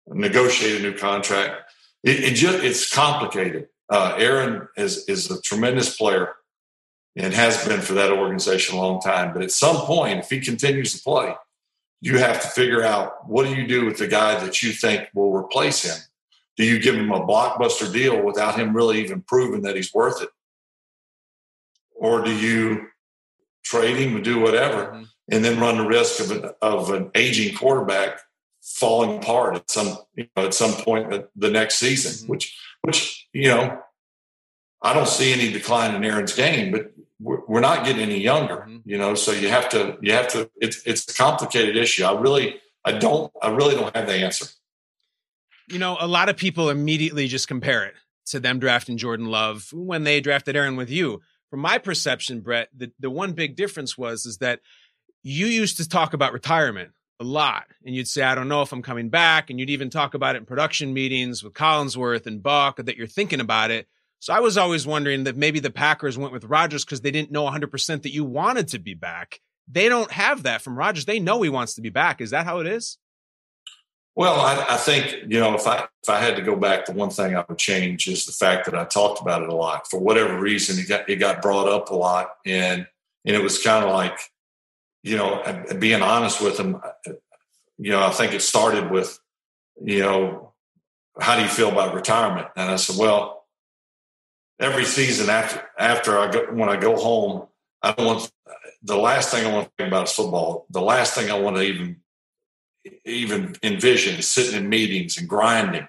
[0.06, 1.70] negotiate a new contract.
[2.02, 3.68] It, it just it's complicated.
[3.90, 6.32] Uh, Aaron is is a tremendous player
[7.18, 9.32] and has been for that organization a long time.
[9.32, 11.34] But at some point, if he continues to play,
[12.00, 15.08] you have to figure out what do you do with the guy that you think
[15.14, 15.96] will replace him?
[16.56, 20.22] Do you give him a blockbuster deal without him really even proving that he's worth
[20.22, 20.28] it?
[21.94, 22.86] Or do you
[23.64, 25.02] trade him and do whatever mm-hmm.
[25.30, 28.20] and then run the risk of an, of an aging quarterback
[28.62, 32.30] falling apart at some you know, at some point the next season, mm-hmm.
[32.30, 33.80] which which you know
[34.82, 38.78] I don't see any decline in Aaron's game, but we're not getting any younger, mm-hmm.
[38.84, 39.14] you know.
[39.14, 40.50] So you have to, you have to.
[40.56, 42.04] It's it's a complicated issue.
[42.04, 44.46] I really, I don't, I really don't have the answer.
[45.68, 47.94] You know, a lot of people immediately just compare it
[48.26, 51.20] to them drafting Jordan Love when they drafted Aaron with you.
[51.50, 54.60] From my perception, Brett, the, the one big difference was is that
[55.22, 58.72] you used to talk about retirement a lot, and you'd say, "I don't know if
[58.72, 62.42] I'm coming back," and you'd even talk about it in production meetings with Collinsworth and
[62.42, 63.88] Buck that you're thinking about it
[64.20, 67.30] so I was always wondering that maybe the Packers went with Rodgers because they didn't
[67.30, 69.40] know 100% that you wanted to be back.
[69.70, 71.04] They don't have that from Rodgers.
[71.04, 72.20] They know he wants to be back.
[72.20, 72.98] Is that how it is?
[74.18, 76.92] Well, I, I, think you know if I if I had to go back, the
[76.92, 79.88] one thing I would change is the fact that I talked about it a lot.
[79.88, 82.84] For whatever reason, it got it got brought up a lot, and
[83.24, 84.18] and it was kind of like,
[85.04, 86.80] you know, being honest with him.
[87.76, 89.20] You know, I think it started with,
[89.80, 90.52] you know,
[91.20, 92.48] how do you feel about retirement?
[92.56, 93.37] And I said, well,
[94.60, 97.46] every season after after I go when I go home,
[97.82, 98.32] I don't want
[98.82, 100.66] the last thing I want to think about is football.
[100.70, 101.96] The last thing I want to even
[103.04, 105.88] even envision is sitting in meetings and grinding.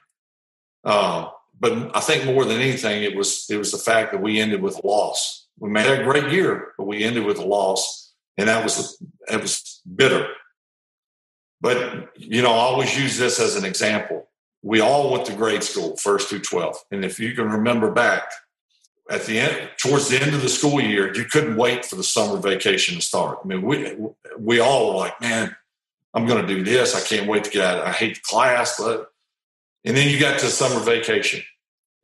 [0.84, 4.40] Uh, but I think more than anything, it was it was the fact that we
[4.40, 5.48] ended with a loss.
[5.58, 9.42] We made a great year, but we ended with a loss, and that was that
[9.42, 10.28] was bitter.
[11.62, 14.30] But you know, I always use this as an example.
[14.62, 18.30] We all went to grade school, first through 12, and if you can remember back
[19.10, 22.04] at the end, towards the end of the school year, you couldn't wait for the
[22.04, 23.40] summer vacation to start.
[23.44, 23.98] I mean, we
[24.38, 25.56] we all were like, man,
[26.14, 26.96] I'm going to do this.
[26.96, 27.86] I can't wait to get out.
[27.86, 29.08] I hate class, but
[29.84, 31.42] and then you got to summer vacation,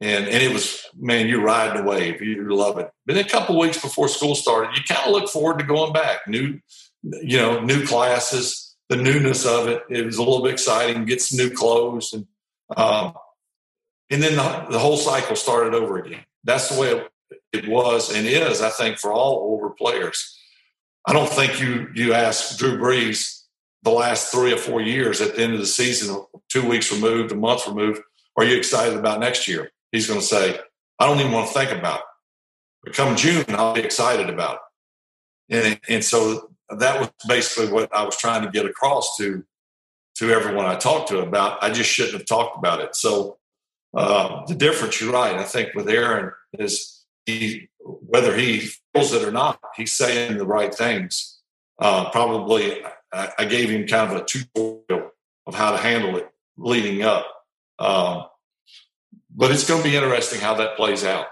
[0.02, 2.22] and and it was man, you're riding a wave.
[2.22, 2.90] You love it.
[3.06, 6.28] But a couple weeks before school started, you kind of look forward to going back.
[6.28, 6.60] New,
[7.04, 9.84] you know, new classes, the newness of it.
[9.90, 11.06] It was a little bit exciting.
[11.06, 12.26] Get some new clothes, and
[12.76, 13.14] um,
[14.10, 16.26] and then the, the whole cycle started over again.
[16.46, 17.06] That's the way
[17.52, 18.62] it, was and is.
[18.62, 20.40] I think for all older players.
[21.08, 23.44] I don't think you you ask Drew Brees
[23.84, 27.32] the last three or four years at the end of the season, two weeks removed,
[27.32, 28.02] a month removed,
[28.38, 29.72] are you excited about next year?
[29.92, 30.60] He's going to say,
[31.00, 32.06] I don't even want to think about it.
[32.84, 34.60] But come June, I'll be excited about
[35.50, 35.66] it.
[35.66, 39.44] And, and so that was basically what I was trying to get across to
[40.16, 41.62] to everyone I talked to about.
[41.62, 42.96] I just shouldn't have talked about it.
[42.96, 43.38] So
[43.96, 45.36] uh, the difference, you're right.
[45.36, 50.46] I think with Aaron is he, whether he feels it or not, he's saying the
[50.46, 51.40] right things.
[51.80, 55.12] Uh, probably I, I, gave him kind of a tutorial
[55.46, 57.28] of how to handle it leading up.
[57.80, 58.26] Um,
[59.36, 61.28] but it's going to be interesting how that plays out.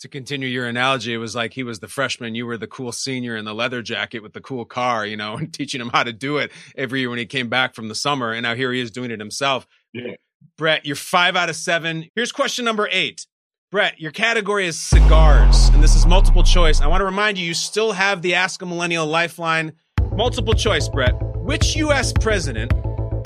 [0.00, 2.92] To continue your analogy, it was like he was the freshman, you were the cool
[2.92, 6.04] senior in the leather jacket with the cool car, you know, and teaching him how
[6.04, 8.32] to do it every year when he came back from the summer.
[8.32, 9.66] And now here he is doing it himself.
[9.92, 10.14] Yeah.
[10.56, 12.08] Brett, you're five out of seven.
[12.14, 13.26] Here's question number eight.
[13.72, 16.80] Brett, your category is cigars, and this is multiple choice.
[16.80, 19.72] I want to remind you, you still have the Ask a Millennial Lifeline.
[20.12, 21.14] Multiple choice, Brett.
[21.36, 22.12] Which U.S.
[22.12, 22.72] president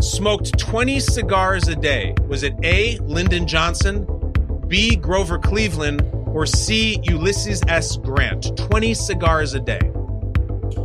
[0.00, 2.14] smoked 20 cigars a day?
[2.26, 2.96] Was it A.
[2.98, 4.06] Lyndon Johnson,
[4.66, 4.96] B.
[4.96, 7.00] Grover Cleveland, or C.
[7.02, 7.96] Ulysses S.
[7.98, 8.56] Grant?
[8.56, 9.80] 20 cigars a day.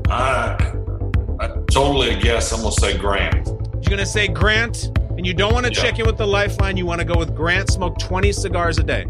[0.10, 0.74] I,
[1.40, 2.52] I totally a guess.
[2.52, 3.48] I'm going to say Grant.
[3.48, 5.82] You're going to say Grant, and you don't want to yeah.
[5.82, 6.78] check in with the lifeline.
[6.78, 9.06] You want to go with Grant, smoke 20 cigars a day.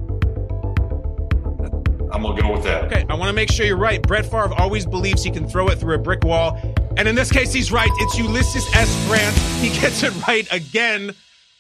[2.12, 2.86] I'm going to go with that.
[2.86, 4.02] Okay, I want to make sure you're right.
[4.02, 6.58] Brett Favre always believes he can throw it through a brick wall.
[6.96, 7.90] And in this case, he's right.
[7.96, 9.06] It's Ulysses S.
[9.08, 9.36] Grant.
[9.62, 11.14] He gets it right again.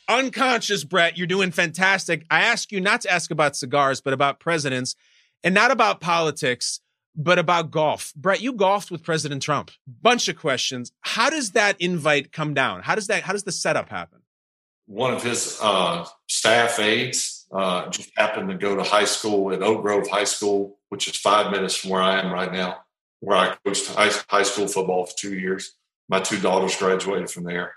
[0.08, 1.18] Unconscious, Brett.
[1.18, 2.26] You're doing fantastic.
[2.30, 4.96] I ask you not to ask about cigars, but about presidents
[5.44, 6.80] and not about politics,
[7.16, 8.14] but about golf.
[8.16, 9.72] Brett, you golfed with President Trump.
[10.02, 10.92] Bunch of questions.
[11.02, 12.82] How does that invite come down?
[12.84, 14.15] How does that, how does the setup happen?
[14.88, 19.64] One of his uh, staff aides uh, just happened to go to high school at
[19.64, 22.86] Oak Grove High School, which is five minutes from where I am right now
[23.26, 25.74] where I coached high, high school football for two years.
[26.08, 27.74] My two daughters graduated from there.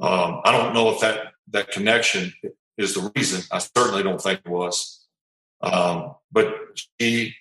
[0.00, 2.32] Um, I don't know if that that connection
[2.76, 3.42] is the reason.
[3.50, 5.06] I certainly don't think it was.
[5.60, 6.54] Um, but
[7.00, 7.34] she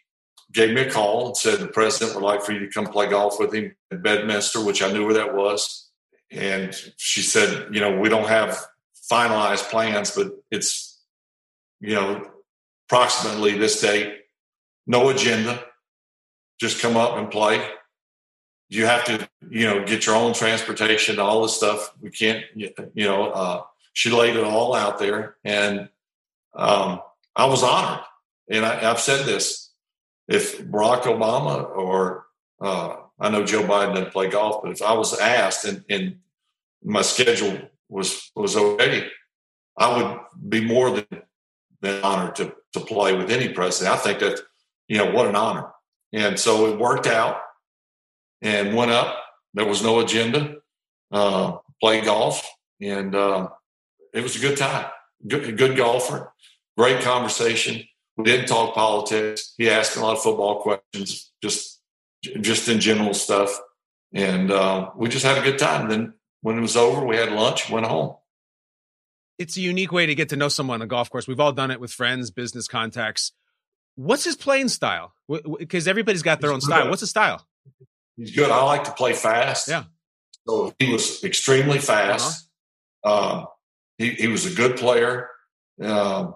[0.52, 3.08] gave me a call and said the president would like for you to come play
[3.08, 5.92] golf with him at Bedminster, which I knew where that was.
[6.32, 8.58] And she said, you know, we don't have
[9.12, 11.02] finalized plans, but it's,
[11.80, 12.30] you know,
[12.88, 14.22] approximately this date,
[14.86, 15.64] no agenda
[16.60, 17.66] just come up and play.
[18.70, 21.94] You have to, you know, get your own transportation, all this stuff.
[22.02, 25.38] We can't, you know, uh, she laid it all out there.
[25.44, 25.90] And
[26.54, 27.02] um,
[27.36, 28.04] I was honored.
[28.50, 29.72] And I, have said this
[30.28, 32.26] if Barack Obama or
[32.60, 36.18] uh, I know Joe Biden didn't play golf, but if I was asked and, and
[36.84, 37.60] my schedule
[37.90, 39.08] was was okay,
[39.78, 40.20] I would
[40.50, 41.06] be more than,
[41.82, 43.96] than honored to to play with any president.
[43.96, 44.40] I think that
[44.88, 45.72] you know what an honor.
[46.14, 47.42] And so it worked out
[48.42, 49.18] and went up.
[49.54, 50.56] There was no agenda.
[51.12, 52.46] Uh, play golf,
[52.82, 53.50] and uh,
[54.14, 54.88] it was a good time.
[55.26, 56.34] Good, good golfer,
[56.78, 57.84] great conversation.
[58.18, 59.54] We didn't talk politics.
[59.58, 61.82] He asked a lot of football questions, just
[62.24, 63.58] just in general stuff,
[64.14, 65.88] and uh, we just had a good time.
[65.88, 68.16] Then when it was over, we had lunch, went home.
[69.38, 71.28] It's a unique way to get to know someone on a golf course.
[71.28, 73.32] We've all done it with friends, business contacts.
[73.96, 75.14] What's his playing style?
[75.60, 76.90] Because everybody's got their own style.
[76.90, 77.46] What's his style?
[78.16, 78.50] He's good.
[78.50, 79.68] I like to play fast.
[79.68, 79.84] Yeah.
[80.48, 82.50] So he was extremely fast.
[83.04, 83.38] Uh-huh.
[83.40, 83.46] Um,
[83.98, 85.30] he, he was a good player.
[85.82, 86.36] Um,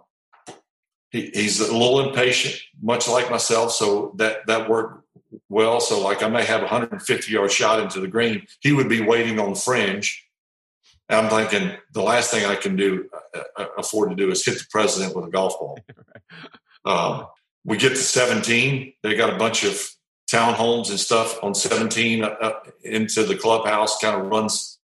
[1.09, 3.71] he, he's a little impatient, much like myself.
[3.71, 5.05] So that that worked
[5.49, 5.79] well.
[5.79, 8.45] So like I may have a 150 yard shot into the green.
[8.59, 10.27] He would be waiting on fringe.
[11.09, 14.45] And I'm thinking the last thing I can do uh, uh afford to do is
[14.45, 15.79] hit the president with a golf ball.
[16.85, 17.27] um,
[17.63, 18.93] we get to 17.
[19.03, 19.79] They got a bunch of
[20.31, 22.51] townhomes and stuff on 17 uh,
[22.83, 24.79] into the clubhouse, kind of runs.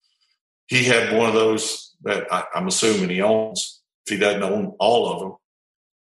[0.67, 4.75] He had one of those that I, am assuming he owns if he doesn't own
[4.79, 5.37] all of them.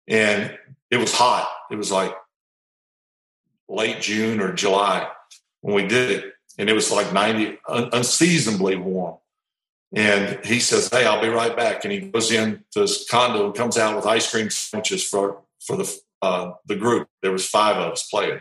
[0.08, 0.58] And
[0.90, 1.48] it was hot.
[1.70, 2.14] It was like
[3.70, 5.08] late June or July
[5.60, 6.34] when we did it.
[6.58, 9.16] And it was like 90, un- unseasonably warm.
[9.94, 11.84] And he says, Hey, I'll be right back.
[11.84, 15.42] And he goes in to his condo and comes out with ice cream sandwiches for,
[15.60, 17.08] for the, uh, the group.
[17.22, 18.40] There was five of us playing.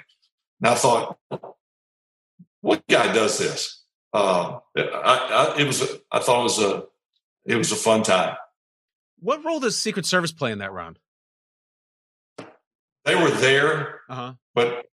[0.62, 1.18] And I thought,
[2.62, 3.84] what guy does this?
[4.14, 6.84] Uh, I, I, it was, a, I thought it was a,
[7.46, 8.36] it was a fun time.
[9.20, 11.00] What role does Secret Service play in that round?
[13.06, 14.34] They were there, uh-huh.
[14.54, 14.89] but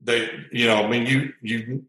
[0.00, 1.84] they, you know, I mean, you, you,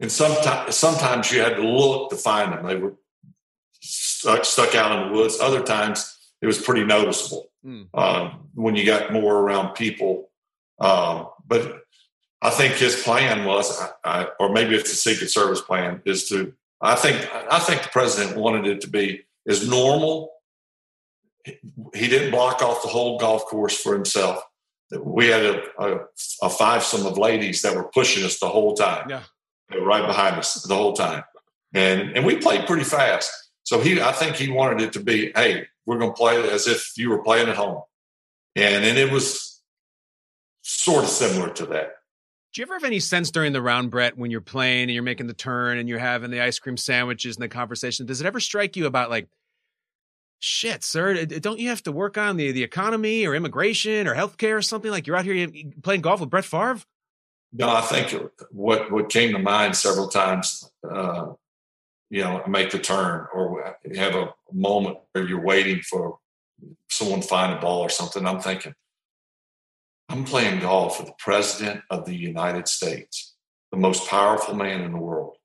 [0.00, 2.66] and sometimes, sometimes you had to look to find them.
[2.66, 2.94] They were
[3.80, 5.38] stuck, stuck out in the woods.
[5.40, 7.86] Other times it was pretty noticeable mm.
[7.94, 10.30] um, when you got more around people.
[10.78, 11.82] Um, but
[12.40, 16.28] I think his plan was, I, I, or maybe it's a Secret Service plan, is
[16.28, 16.54] to.
[16.80, 20.30] I think I think the president wanted it to be as normal.
[21.44, 24.40] He didn't block off the whole golf course for himself.
[24.90, 25.96] We had a, a,
[26.42, 29.08] a fivesome of ladies that were pushing us the whole time.
[29.10, 29.22] Yeah,
[29.70, 31.24] they were right behind us the whole time,
[31.74, 33.30] and and we played pretty fast.
[33.64, 36.66] So he, I think he wanted it to be, hey, we're going to play as
[36.66, 37.82] if you were playing at home,
[38.56, 39.60] and and it was
[40.62, 41.90] sort of similar to that.
[42.54, 45.02] Do you ever have any sense during the round, Brett, when you're playing and you're
[45.02, 48.06] making the turn and you're having the ice cream sandwiches and the conversation?
[48.06, 49.28] Does it ever strike you about like,
[50.40, 54.56] shit, sir, don't you have to work on the, the economy or immigration or healthcare
[54.56, 54.90] or something?
[54.90, 55.48] Like you're out here
[55.82, 56.80] playing golf with Brett Favre?
[57.52, 58.14] No, I think
[58.50, 61.32] what what came to mind several times, uh,
[62.10, 66.18] you know, make the turn or have a moment where you're waiting for
[66.90, 68.26] someone to find a ball or something.
[68.26, 68.74] I'm thinking,
[70.08, 73.34] I'm playing golf with the President of the United States,
[73.70, 75.36] the most powerful man in the world.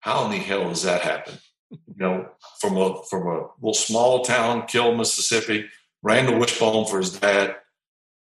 [0.00, 1.38] How in the hell does that happen?
[1.72, 2.28] You know,
[2.60, 5.66] from a from a little small town, Kiln, Mississippi,
[6.02, 7.56] ran to Wishbone for his dad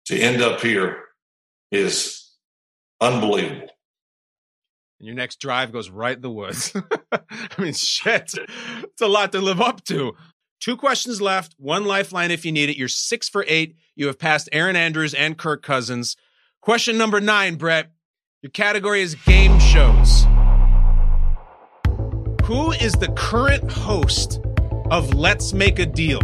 [0.05, 1.03] to end up here
[1.71, 2.31] is
[3.01, 3.69] unbelievable.
[4.99, 6.73] And your next drive goes right in the woods.
[7.11, 7.19] I
[7.57, 8.33] mean, shit,
[8.83, 10.15] it's a lot to live up to.
[10.61, 12.77] Two questions left, one lifeline if you need it.
[12.77, 13.75] You're six for eight.
[13.95, 16.15] You have passed Erin Andrews and Kirk Cousins.
[16.61, 17.91] Question number nine, Brett.
[18.41, 20.25] Your category is game shows.
[22.45, 24.39] Who is the current host
[24.91, 26.19] of Let's Make a Deal?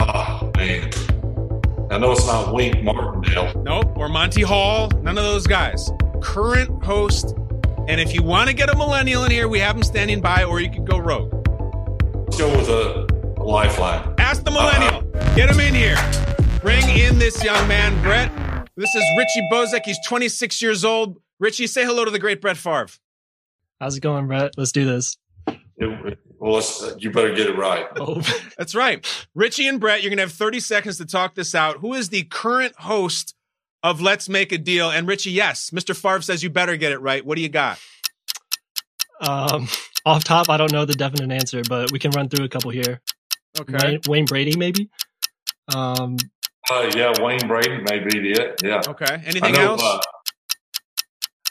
[0.00, 0.90] Oh, man.
[1.90, 3.62] I know it's not Wink Martindale.
[3.62, 4.90] Nope, or Monty Hall.
[5.02, 5.90] None of those guys.
[6.20, 7.34] Current host
[7.86, 10.44] and if you want to get a millennial in here, we have them standing by,
[10.44, 11.32] or you could go rogue.
[12.24, 13.06] Let's go with a,
[13.36, 14.14] a lifeline.
[14.16, 15.04] Ask the millennial.
[15.14, 15.34] Uh-huh.
[15.34, 15.96] Get him in here.
[16.62, 18.32] Bring in this young man, Brett.
[18.76, 19.82] This is Richie Bozek.
[19.84, 21.20] He's 26 years old.
[21.38, 22.88] Richie, say hello to the great Brett Favre.
[23.80, 24.52] How's it going, Brett?
[24.56, 25.16] Let's do this.
[25.76, 27.86] It, well, uh, you better get it right.
[27.96, 28.20] Oh.
[28.58, 29.06] That's right.
[29.34, 31.78] Richie and Brett, you're going to have 30 seconds to talk this out.
[31.78, 33.34] Who is the current host
[33.84, 34.90] of Let's Make a Deal.
[34.90, 35.94] And Richie, yes, Mr.
[35.94, 37.24] Favre says you better get it right.
[37.24, 37.78] What do you got?
[39.20, 39.68] Um,
[40.06, 42.70] off top, I don't know the definite answer, but we can run through a couple
[42.70, 43.00] here.
[43.60, 43.76] Okay.
[43.86, 44.88] Wayne, Wayne Brady, maybe.
[45.72, 46.16] Um,
[46.70, 48.60] uh, yeah, Wayne Brady may be it.
[48.62, 48.82] Yeah.
[48.86, 49.22] Okay.
[49.26, 49.82] Anything know, else?
[49.82, 49.98] Uh,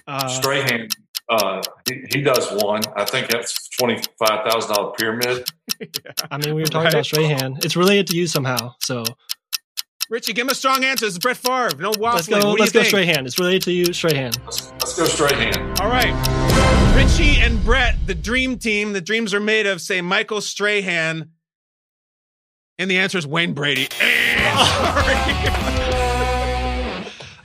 [0.08, 0.88] uh, Strahan,
[1.30, 2.82] uh, he, he does one.
[2.96, 5.48] I think that's twenty five thousand dollar pyramid.
[5.80, 5.88] yeah.
[6.32, 6.94] I mean, we were talking right.
[6.94, 7.58] about Strahan.
[7.64, 8.76] It's related to you somehow.
[8.80, 9.04] So
[10.10, 11.06] Richie, give him a strong answer.
[11.06, 11.72] It's Brett Favre.
[11.80, 12.14] No waffling.
[12.14, 12.52] Let's go.
[12.54, 13.26] let's go Strahan.
[13.26, 14.32] It's related to you, Strahan.
[14.46, 15.74] Let's, let's go Strahan.
[15.80, 16.14] All right.
[16.96, 21.32] Richie and Brett, the dream team, the dreams are made of, say Michael Strahan.
[22.84, 23.84] And the answer is Wayne Brady.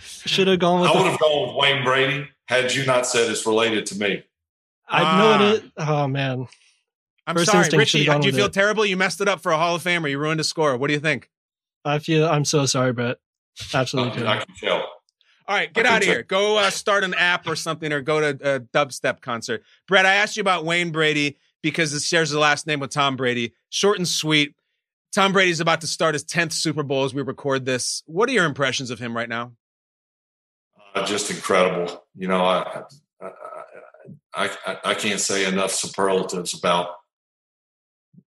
[0.00, 0.90] Should have gone with.
[0.90, 4.24] I would have gone with Wayne Brady had you not said it's related to me.
[4.88, 5.62] I uh, know it.
[5.76, 6.48] Oh man.
[7.24, 8.04] I'm First sorry, Richie.
[8.04, 8.52] Do you feel it.
[8.52, 8.84] terrible?
[8.84, 10.10] You messed it up for a Hall of Famer.
[10.10, 10.76] You ruined a score.
[10.76, 11.30] What do you think?
[11.84, 13.18] I feel I'm so sorry, Brett.
[13.72, 14.26] Absolutely.
[14.26, 14.78] I, I can tell.
[14.78, 14.90] All
[15.56, 16.24] right, get out of here.
[16.24, 19.62] Go uh, start an app or something, or go to a dubstep concert.
[19.86, 23.14] Brett, I asked you about Wayne Brady because it shares the last name with Tom
[23.14, 23.54] Brady.
[23.70, 24.56] Short and sweet.
[25.14, 28.02] Tom Brady's about to start his tenth Super Bowl as we record this.
[28.06, 29.52] What are your impressions of him right now?
[30.94, 32.04] Uh, just incredible.
[32.16, 32.82] You know, I,
[34.34, 36.90] I, I I can't say enough superlatives about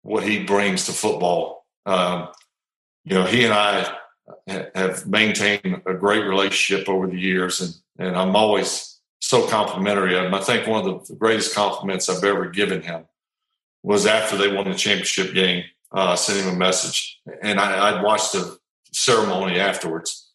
[0.01, 1.65] what he brings to football.
[1.85, 2.29] Um,
[3.03, 3.97] you know, he and I
[4.75, 10.25] have maintained a great relationship over the years, and, and I'm always so complimentary of
[10.25, 10.33] him.
[10.33, 13.05] I think one of the greatest compliments I've ever given him
[13.83, 18.03] was after they won the championship game, uh, sent him a message, and I, I'd
[18.03, 18.57] watched the
[18.91, 20.31] ceremony afterwards,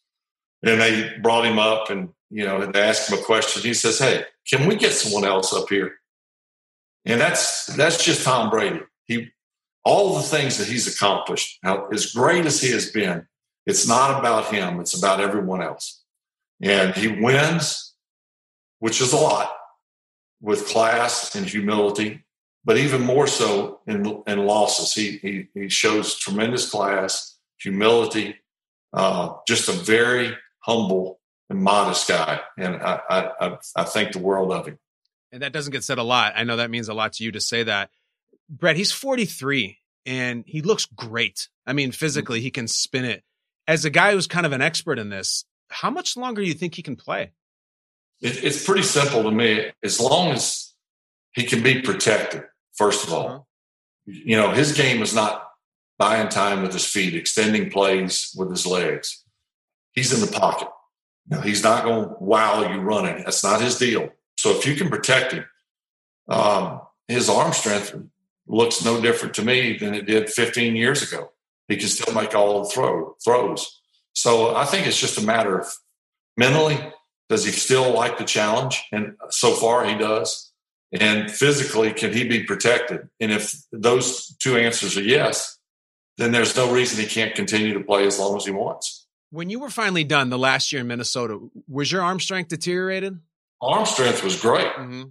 [0.63, 3.61] and they brought him up, and you know, they asked him a question.
[3.61, 5.93] He says, "Hey, can we get someone else up here?
[7.05, 8.81] And that's that's just Tom Brady.
[9.05, 9.29] He
[9.85, 13.27] all the things that he's accomplished, how, as great as he has been,
[13.65, 16.03] it's not about him, it's about everyone else.
[16.61, 17.93] And he wins,
[18.79, 19.51] which is a lot,
[20.41, 22.23] with class and humility,
[22.65, 24.93] but even more so in, in losses.
[24.93, 28.35] He, he, he shows tremendous class, humility,
[28.93, 32.39] uh, just a very humble and modest guy.
[32.57, 34.79] And I, I, I think the world of him.
[35.31, 36.33] And that doesn't get said a lot.
[36.35, 37.89] I know that means a lot to you to say that.
[38.49, 41.49] Brett, he's 43 and he looks great.
[41.65, 43.23] I mean, physically, he can spin it.
[43.67, 46.53] As a guy who's kind of an expert in this, how much longer do you
[46.53, 47.31] think he can play?
[48.21, 49.71] It, it's pretty simple to me.
[49.83, 50.73] As long as
[51.33, 52.43] he can be protected,
[52.75, 53.47] first of all,
[54.05, 55.47] you know, his game is not
[55.97, 59.23] buying time with his feet, extending plays with his legs.
[59.93, 60.67] He's in the pocket.
[61.27, 63.23] Know, he's not going to wow you running.
[63.23, 64.09] That's not his deal.
[64.37, 65.45] So if you can protect him,
[66.27, 67.95] um, his arm strength
[68.47, 71.31] looks no different to me than it did 15 years ago.
[71.67, 73.81] He can still make all the throw, throws.
[74.13, 75.73] So I think it's just a matter of
[76.35, 76.77] mentally,
[77.29, 78.83] does he still like the challenge?
[78.91, 80.51] And so far he does.
[80.99, 83.09] And physically, can he be protected?
[83.19, 85.57] And if those two answers are yes,
[86.17, 89.07] then there's no reason he can't continue to play as long as he wants.
[89.31, 93.19] When you were finally done the last year in Minnesota, was your arm strength deteriorated?
[93.61, 94.67] Arm strength was great.
[94.67, 95.03] Mm-hmm.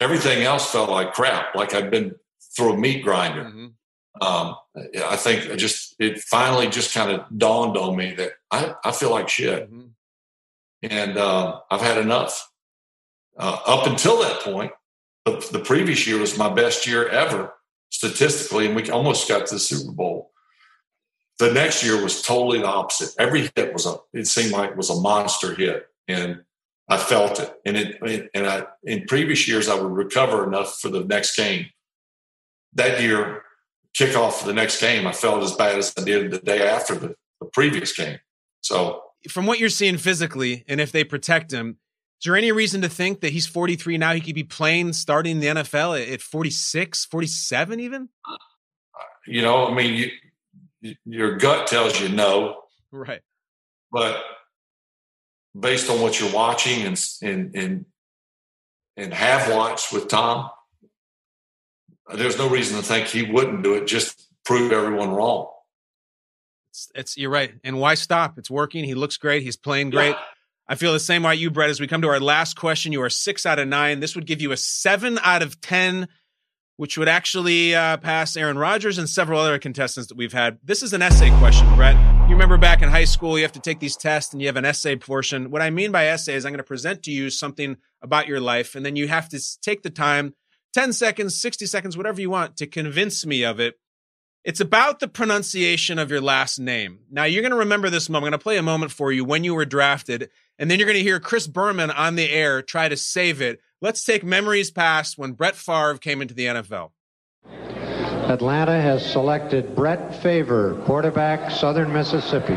[0.00, 2.16] Everything else felt like crap, like I'd been
[2.56, 3.44] through a meat grinder.
[3.44, 3.66] Mm-hmm.
[4.20, 8.92] Um, I think just it finally just kind of dawned on me that I, I
[8.92, 9.86] feel like shit, mm-hmm.
[10.82, 12.50] and uh, I've had enough.
[13.38, 14.72] Uh, up until that point,
[15.24, 17.54] the, the, previous year was my best year ever
[17.90, 20.32] statistically, and we almost got to the Super Bowl.
[21.38, 23.10] The next year was totally the opposite.
[23.18, 26.42] Every hit was a it seemed like it was a monster hit, and
[26.88, 27.52] I felt it.
[27.64, 31.66] And it and I in previous years I would recover enough for the next game
[32.74, 33.42] that year,
[33.96, 36.94] kickoff for the next game, I felt as bad as I did the day after
[36.94, 38.18] the, the previous game.
[38.60, 41.78] So, from what you're seeing physically, and if they protect him,
[42.22, 44.12] is there any reason to think that he's 43 now?
[44.12, 48.08] He could be playing, starting the NFL at 46, 47, even?
[49.26, 50.10] You know, I mean,
[50.80, 52.62] you, your gut tells you no.
[52.92, 53.22] Right.
[53.90, 54.22] But
[55.58, 57.86] based on what you're watching and, and, and,
[58.96, 60.48] and have watched with Tom,
[62.14, 63.88] there's no reason to think he wouldn't do it.
[63.88, 65.48] Just prove everyone wrong.
[66.70, 67.52] It's, it's you're right.
[67.64, 68.38] And why stop?
[68.38, 68.84] It's working.
[68.84, 69.42] He looks great.
[69.42, 70.10] He's playing great.
[70.10, 70.22] Yeah.
[70.68, 71.70] I feel the same way you, Brett.
[71.70, 74.00] As we come to our last question, you are six out of nine.
[74.00, 76.08] This would give you a seven out of ten,
[76.76, 80.58] which would actually uh, pass Aaron Rodgers and several other contestants that we've had.
[80.62, 81.96] This is an essay question, Brett.
[82.28, 84.56] You remember back in high school, you have to take these tests and you have
[84.56, 85.50] an essay portion.
[85.50, 88.40] What I mean by essay is I'm going to present to you something about your
[88.40, 90.34] life, and then you have to take the time
[90.74, 93.78] 10 seconds, 60 seconds, whatever you want to convince me of it.
[94.44, 97.00] It's about the pronunciation of your last name.
[97.10, 98.28] Now, you're going to remember this moment.
[98.28, 100.86] I'm going to play a moment for you when you were drafted, and then you're
[100.86, 103.60] going to hear Chris Berman on the air try to save it.
[103.80, 106.90] Let's take memories past when Brett Favre came into the NFL.
[108.28, 112.54] Atlanta has selected Brett Favre, quarterback, Southern Mississippi.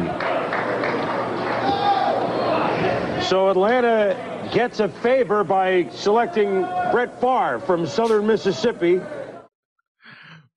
[3.25, 4.15] So Atlanta
[4.53, 9.01] gets a favor by selecting Brett Favre from Southern Mississippi.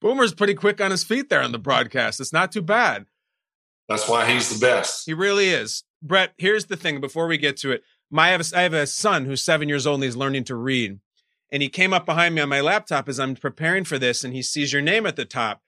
[0.00, 2.20] Boomer's pretty quick on his feet there on the broadcast.
[2.20, 3.06] It's not too bad.
[3.88, 5.06] That's why he's the best.
[5.06, 5.82] He really is.
[6.02, 7.82] Brett, here's the thing before we get to it.
[8.10, 10.44] My, I, have a, I have a son who's seven years old and he's learning
[10.44, 11.00] to read.
[11.50, 14.34] And he came up behind me on my laptop as I'm preparing for this and
[14.34, 15.62] he sees your name at the top,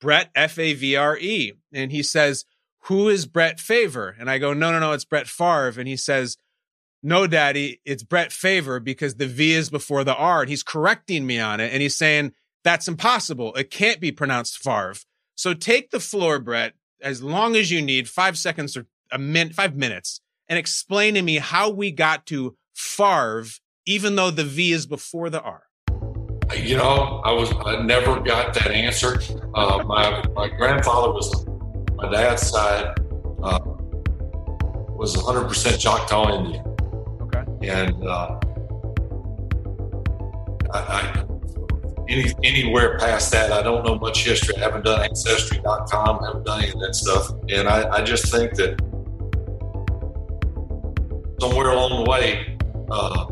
[0.00, 1.54] Brett, F A V R E.
[1.72, 2.44] And he says,
[2.84, 4.16] Who is Brett Favre?
[4.18, 5.78] And I go, No, no, no, it's Brett Favre.
[5.78, 6.36] And he says,
[7.02, 10.42] no, daddy, it's Brett Favre because the V is before the R.
[10.42, 11.72] And he's correcting me on it.
[11.72, 13.54] And he's saying, that's impossible.
[13.54, 14.94] It can't be pronounced Favre.
[15.34, 19.54] So take the floor, Brett, as long as you need, five seconds or a minute,
[19.54, 23.44] five minutes, and explain to me how we got to Favre,
[23.86, 25.64] even though the V is before the R.
[26.56, 29.20] You know, I was I never got that answer.
[29.54, 31.46] Uh, my my grandfather was
[31.94, 32.94] my dad's side
[33.42, 33.58] uh,
[35.00, 36.64] was 100% Choctaw Indian.
[37.22, 37.68] Okay.
[37.68, 38.38] And uh,
[40.72, 41.24] I, I,
[42.08, 44.56] any, anywhere past that, I don't know much history.
[44.56, 47.30] I haven't done Ancestry.com, haven't done any of that stuff.
[47.48, 48.80] And I, I just think that
[51.40, 52.56] somewhere along the way,
[52.90, 53.26] uh,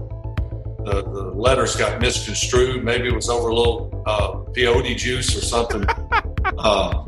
[0.84, 2.82] the, the, letters got misconstrued.
[2.82, 5.84] Maybe it was over a little uh, peyote juice or something.
[6.58, 7.04] uh,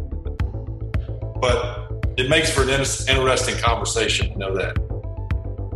[1.41, 4.77] but it makes for an interesting conversation to know that.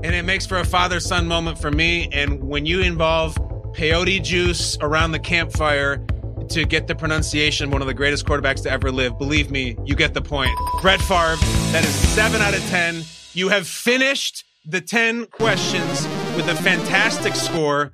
[0.04, 2.08] and it makes for a father son moment for me.
[2.12, 3.34] And when you involve
[3.74, 6.04] peyote juice around the campfire
[6.50, 9.94] to get the pronunciation one of the greatest quarterbacks to ever live, believe me, you
[9.94, 10.50] get the point.
[10.82, 11.36] Brett Favre,
[11.72, 13.04] that is seven out of 10.
[13.32, 16.06] You have finished the 10 questions
[16.36, 17.92] with a fantastic score.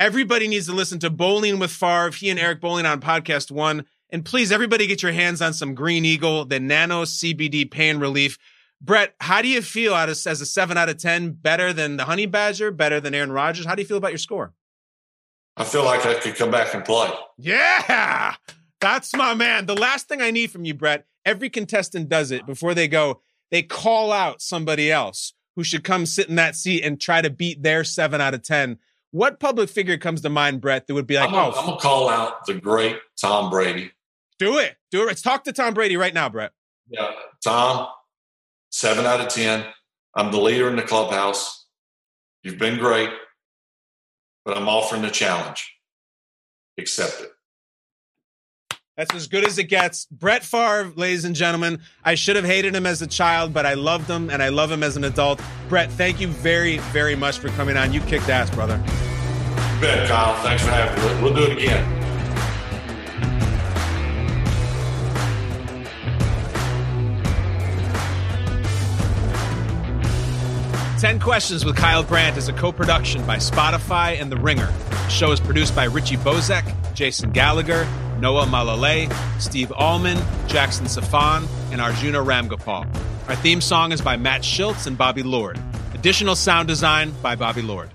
[0.00, 2.10] Everybody needs to listen to Bolling with Favre.
[2.10, 3.86] He and Eric Bolling on podcast one.
[4.10, 8.38] And please, everybody get your hands on some Green Eagle, the Nano CBD pain relief.
[8.80, 11.32] Brett, how do you feel out of, as a seven out of 10?
[11.32, 12.72] Better than the Honey Badger?
[12.72, 13.66] Better than Aaron Rodgers?
[13.66, 14.52] How do you feel about your score?
[15.56, 17.10] I feel like I could come back and play.
[17.36, 18.34] Yeah,
[18.80, 19.66] that's my man.
[19.66, 23.20] The last thing I need from you, Brett, every contestant does it before they go,
[23.50, 27.28] they call out somebody else who should come sit in that seat and try to
[27.28, 28.78] beat their seven out of 10.
[29.10, 31.66] What public figure comes to mind, Brett, that would be like, I'm gonna, oh, I'm
[31.66, 33.92] gonna call out the great Tom Brady.
[34.38, 34.74] do it.
[34.90, 35.06] Do it.
[35.08, 36.52] Let's talk to Tom Brady right now, Brett.
[36.88, 37.10] Yeah,
[37.44, 37.88] Tom,
[38.70, 39.66] seven out of ten.
[40.14, 41.66] I'm the leader in the clubhouse.
[42.42, 43.10] You've been great,
[44.46, 45.76] but I'm offering the challenge.
[46.78, 47.32] Accept it.
[49.00, 50.04] That's as good as it gets.
[50.10, 51.80] Brett Favre, ladies and gentlemen.
[52.04, 54.70] I should have hated him as a child, but I loved him and I love
[54.70, 55.40] him as an adult.
[55.70, 57.94] Brett, thank you very, very much for coming on.
[57.94, 58.76] You kicked ass, brother.
[58.76, 60.34] You bet, Kyle.
[60.42, 61.22] Thanks for having me.
[61.22, 61.96] We'll, do it again.
[71.00, 74.70] 10 Questions with Kyle Brandt is a co production by Spotify and The Ringer.
[74.90, 77.88] The show is produced by Richie Bozek, Jason Gallagher,
[78.20, 79.10] Noah Malale,
[79.40, 82.86] Steve Allman, Jackson Safan, and Arjuna Ramgopal.
[83.28, 85.58] Our theme song is by Matt Schiltz and Bobby Lord.
[85.94, 87.90] Additional sound design by Bobby Lord.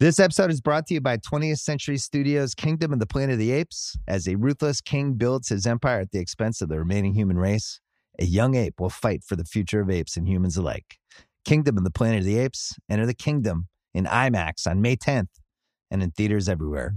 [0.00, 3.38] This episode is brought to you by 20th Century Studios' Kingdom of the Planet of
[3.40, 3.98] the Apes.
[4.06, 7.80] As a ruthless king builds his empire at the expense of the remaining human race,
[8.16, 10.98] a young ape will fight for the future of apes and humans alike.
[11.48, 12.74] Kingdom of the Planet of the Apes.
[12.90, 15.30] Enter the kingdom in IMAX on May 10th
[15.90, 16.96] and in theaters everywhere.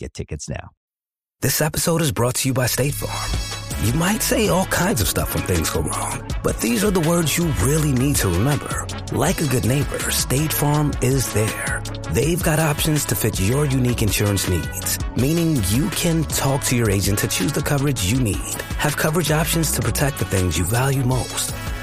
[0.00, 0.70] Get tickets now.
[1.42, 3.86] This episode is brought to you by State Farm.
[3.86, 7.06] You might say all kinds of stuff when things go wrong, but these are the
[7.06, 8.86] words you really need to remember.
[9.12, 11.82] Like a good neighbor, State Farm is there.
[12.12, 16.88] They've got options to fit your unique insurance needs, meaning you can talk to your
[16.88, 20.64] agent to choose the coverage you need, have coverage options to protect the things you
[20.64, 21.52] value most.